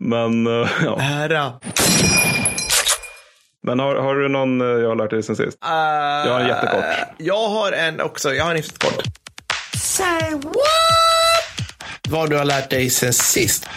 [0.00, 1.00] Men, eh, ja.
[1.00, 1.52] Ära.
[3.66, 5.58] Men har, har du någon eh, jag har lärt dig sen sist?
[5.64, 5.70] Uh,
[6.26, 6.84] Jag har en jättekort.
[7.18, 9.02] Jag har en också, jag har en hyfsat kort.
[9.76, 10.54] Say what?
[12.08, 13.68] Vad du har lärt dig sen sist.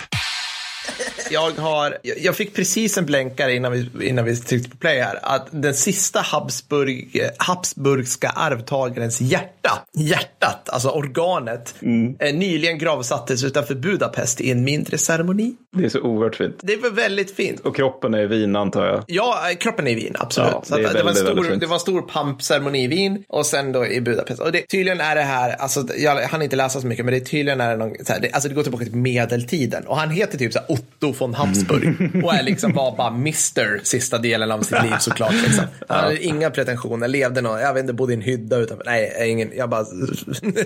[1.31, 5.19] Jag, har, jag- fick precis en blänkare innan vi, innan vi tryckte på play här.
[5.21, 11.75] Att den sista Habsburg, Habsburgska arvtagarens hjärta, hjärtat, alltså organet,
[12.19, 15.55] eh, nyligen gravsattes utanför Budapest i en mindre ceremoni.
[15.77, 16.55] Det är så oerhört fint.
[16.61, 17.59] Det var väldigt fint.
[17.59, 19.03] Och kroppen är i Wien antar jag.
[19.07, 20.51] Ja, eh, kroppen är i Wien, absolut.
[20.69, 22.87] Ja, det att, det, var en väldigt, väldigt stor, det var en stor pampceremoni i
[22.87, 24.39] Wien och sen då i Budapest.
[24.41, 27.19] Och det, tydligen är det här, alltså, jag hann inte läsa så mycket, men det
[27.19, 29.87] tydligen är det någon, här, det, alltså det går tillbaka till medeltiden.
[29.87, 32.23] Och han heter typ så här Otto von Habsburg.
[32.23, 35.33] och är liksom var bara Mr sista delen av sitt liv såklart.
[35.33, 35.65] Liksom.
[35.87, 38.85] Han hade inga pretensioner, levde någon, jag vet inte, bodde i en hydda utanför.
[38.85, 39.85] Nej, ingen, jag bara,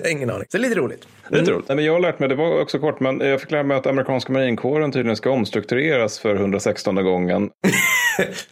[0.10, 0.46] ingen aning.
[0.50, 1.08] Så lite roligt.
[1.30, 1.68] Det är roligt.
[1.68, 3.78] Nej, men jag har lärt mig, det var också kort, men jag fick lära mig
[3.78, 7.50] att amerikanska marinkåren tydligen ska omstruktureras för 116 gången.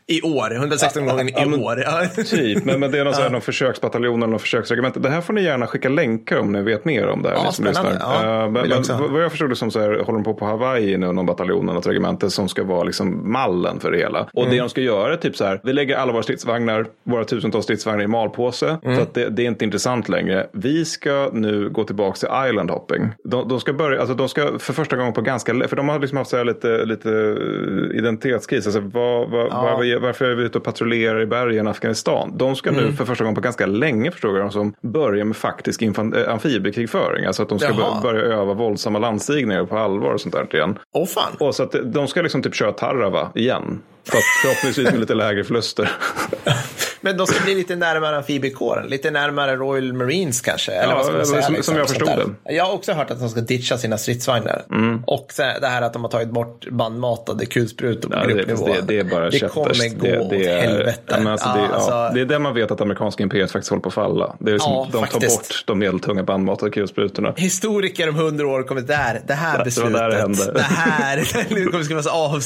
[0.07, 2.23] I år, 116 gånger i men- år.
[2.23, 4.99] Typ, men, men det är någon, så här, någon försöksbataljon eller någon försöksregemente.
[4.99, 7.35] Det här får ni gärna skicka länkar om ni vet mer om det här.
[7.35, 7.97] Ja, ni som lyssnar.
[7.99, 10.45] Ja, Eh, men, men vad jag förstod det som så här, håller de på på
[10.45, 14.27] Hawaii nu, någon bataljon eller något regemente som ska vara liksom mallen för det hela.
[14.33, 14.55] Och Mm.
[14.55, 17.63] det de ska göra är typ så här, vi lägger alla våra stridsvagnar, våra tusentals
[17.65, 18.77] stridsvagnar i malpåse.
[18.83, 18.95] Mm.
[18.95, 20.47] För att det, det är inte intressant längre.
[20.53, 23.09] Vi ska nu gå tillbaka till island hopping.
[23.23, 25.99] De, de ska börja, alltså de ska för första gången på ganska, för de har
[25.99, 28.65] liksom haft så här lite, lite eh, identitetskris.
[28.67, 32.37] Alltså vad, vad, var, varför är vi ute och patrullerar i bergen i Afghanistan?
[32.37, 32.83] De ska Mm.
[32.85, 36.33] nu för första gången på ganska länge förstår jag som börja med faktisk infan- äh,
[36.33, 37.25] amfibiekrigföring.
[37.25, 38.01] Alltså att de ska Jaha.
[38.01, 40.79] bör- börja öva våldsamma landstigningar på allvar och sånt där igen.
[40.93, 41.31] Åh fan.
[41.39, 43.81] Och så att de ska liksom typ köra Tarrava igen.
[44.11, 45.91] Fast förhoppningsvis med lite lägre förluster.
[47.03, 50.71] Men de ska bli lite närmare amfibiekåren, lite närmare Royal Marines kanske.
[50.71, 52.53] Eller Ja, vad ska man säga, som- liksom, som jag förstod där.
[52.55, 54.63] Jag har också hört att de ska ditcha sina stridsvagnar.
[55.07, 58.33] Och så här, det här att de har tagit bort bandmatade kulsprutor på Ja, det,
[58.33, 58.67] gruppnivå.
[58.67, 61.01] det, det är bara Det kommer gå det, det åt är, helvete.
[61.07, 63.81] Men alltså, det, Ja, alltså- det är där man vet att amerikanska imperiet faktiskt håller
[63.81, 64.35] på att falla.
[64.39, 65.37] Det är liksom, Ja, de tar faktiskt.
[65.49, 67.33] bort de medeltunga bandmatade kulsprutorna.
[67.37, 70.51] Historiker om hundra år kommer där, det här Det var beslutet, där det hände.
[70.53, 71.17] det här,
[71.49, 72.43] nu kommer det skrivas av,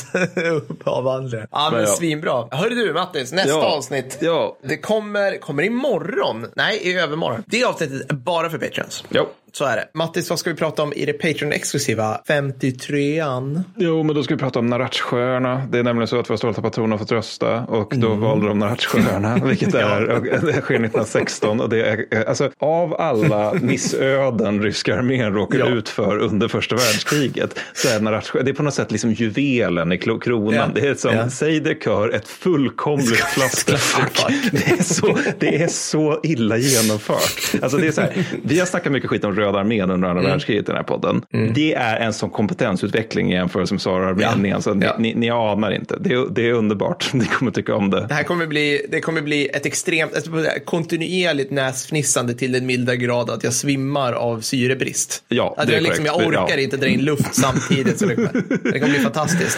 [0.83, 1.47] avhandlingar.
[1.51, 1.95] Ja, men Men ja.
[1.95, 2.47] svinbra.
[2.51, 4.17] Hörru du Mattis, nästa avsnitt.
[4.21, 4.46] Ja.
[4.63, 6.47] Det kommer, kommer imorgon.
[6.55, 7.43] Nej, i övermorgon.
[7.47, 9.03] Det avsnittet är bara för Patreons.
[9.09, 9.27] Jo.
[9.53, 9.87] Så är det.
[9.93, 13.61] Mattis, vad ska vi prata om i det Patreon-exklusiva 53an?
[13.77, 15.67] Jo, men då ska vi prata om Naratjsjöarna.
[15.71, 18.19] Det är nämligen så att våra stolta patroner har fått rösta och då Mm.
[18.19, 20.01] valde de Naratjsjöarna, vilket är,
[20.45, 21.61] det sker 1916.
[21.61, 21.81] Och det
[22.11, 25.69] är, alltså, av alla missöden ryska armén råkade Ja.
[25.75, 29.91] ut för under första världskriget så är Naratjsjö, det är på något sätt liksom juvelen
[29.91, 30.53] i kronan.
[30.53, 30.67] Ja.
[30.75, 31.29] Det är som, Ja.
[31.29, 34.31] säg det kör, ett fullkomligt clusterfuck.
[34.51, 37.61] Det är, så, det är så illa genomfört.
[37.61, 40.23] Alltså det är så här, vi har snackat mycket skit om Röda armén under andra
[40.23, 41.21] världskriget i den här podden.
[41.55, 44.61] Det är en sån kompetensutveckling i jämförelse med Saudiarmén.
[44.61, 44.95] Så ni, Ja.
[44.99, 45.97] ni, ni anar inte.
[45.99, 47.09] Det är, det är underbart.
[47.13, 48.05] Ni kommer tycka om det.
[48.07, 52.95] Det här kommer bli, det kommer bli ett extremt, ett kontinuerligt näsfnissande till den milda
[52.95, 55.23] grad att jag svimmar av syrebrist.
[55.27, 56.59] Ja, att det är jag, liksom, jag orkar Ja.
[56.59, 57.99] inte dra in luft samtidigt.
[57.99, 58.31] Så det, kommer,
[58.71, 59.57] det kommer bli fantastiskt.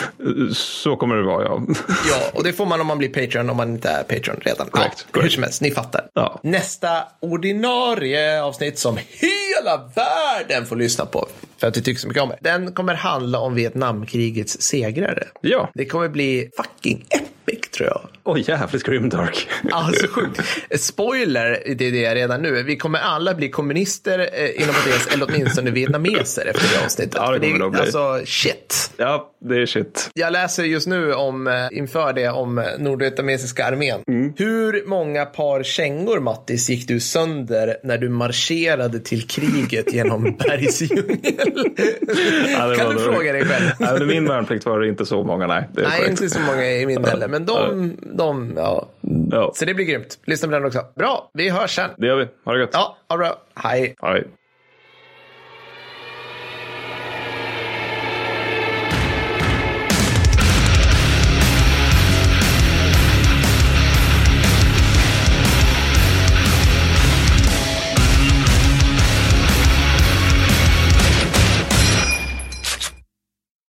[0.53, 1.61] Så kommer det vara, ja.
[1.87, 4.67] Ja, och det får man om man blir Patreon om man inte är Patreon redan.
[4.67, 6.01] Korrekt, Ja, hur som helst, ni fattar.
[6.13, 6.39] Ja.
[6.43, 6.89] Nästa
[7.21, 12.29] ordinarie avsnitt som hela världen får lyssna på för att vi tycker så mycket om
[12.29, 12.37] det.
[12.41, 15.23] Den kommer handla om Vietnamkrigets segrare.
[15.41, 15.69] Ja.
[15.73, 17.28] Det kommer bli fucking epic
[17.79, 18.09] tror jag.
[18.23, 19.47] Oj, jävligt grimdark.
[19.71, 20.41] Alltså sjukt.
[20.79, 22.63] Spoiler, det är det redan nu.
[22.63, 27.15] Vi kommer alla bli kommunister eh, inom parentes, eller åtminstone vietnameser efter det avsnittet.
[27.15, 27.79] Ja, det kommer det bli.
[27.79, 28.91] Alltså shit.
[28.97, 30.09] Ja, det är shit.
[30.13, 34.01] Jag läser just nu om, eh, inför det om eh, nordvietnamesiska armén.
[34.07, 34.33] Mm.
[34.37, 41.07] Hur många par kängor, Mattis, gick du sönder när du marscherade till kriget genom bergsdjungel?
[42.57, 43.93] Ja, det kan du fråga dig själv?
[43.93, 45.69] Under min värnplikt var det inte så många, nej.
[45.73, 48.87] Nej, inte så många i min heller, men de, de, ja.
[49.31, 50.19] Ja, Så det blir grymt.
[50.25, 50.85] Lyssna på den också.
[50.95, 51.89] Bra, vi hörs sen.
[51.97, 52.27] det gör vi.
[52.45, 52.69] Ha det gött.
[52.73, 53.41] Ja, ha det bra.
[53.55, 53.95] Hej.
[54.01, 54.27] Hej.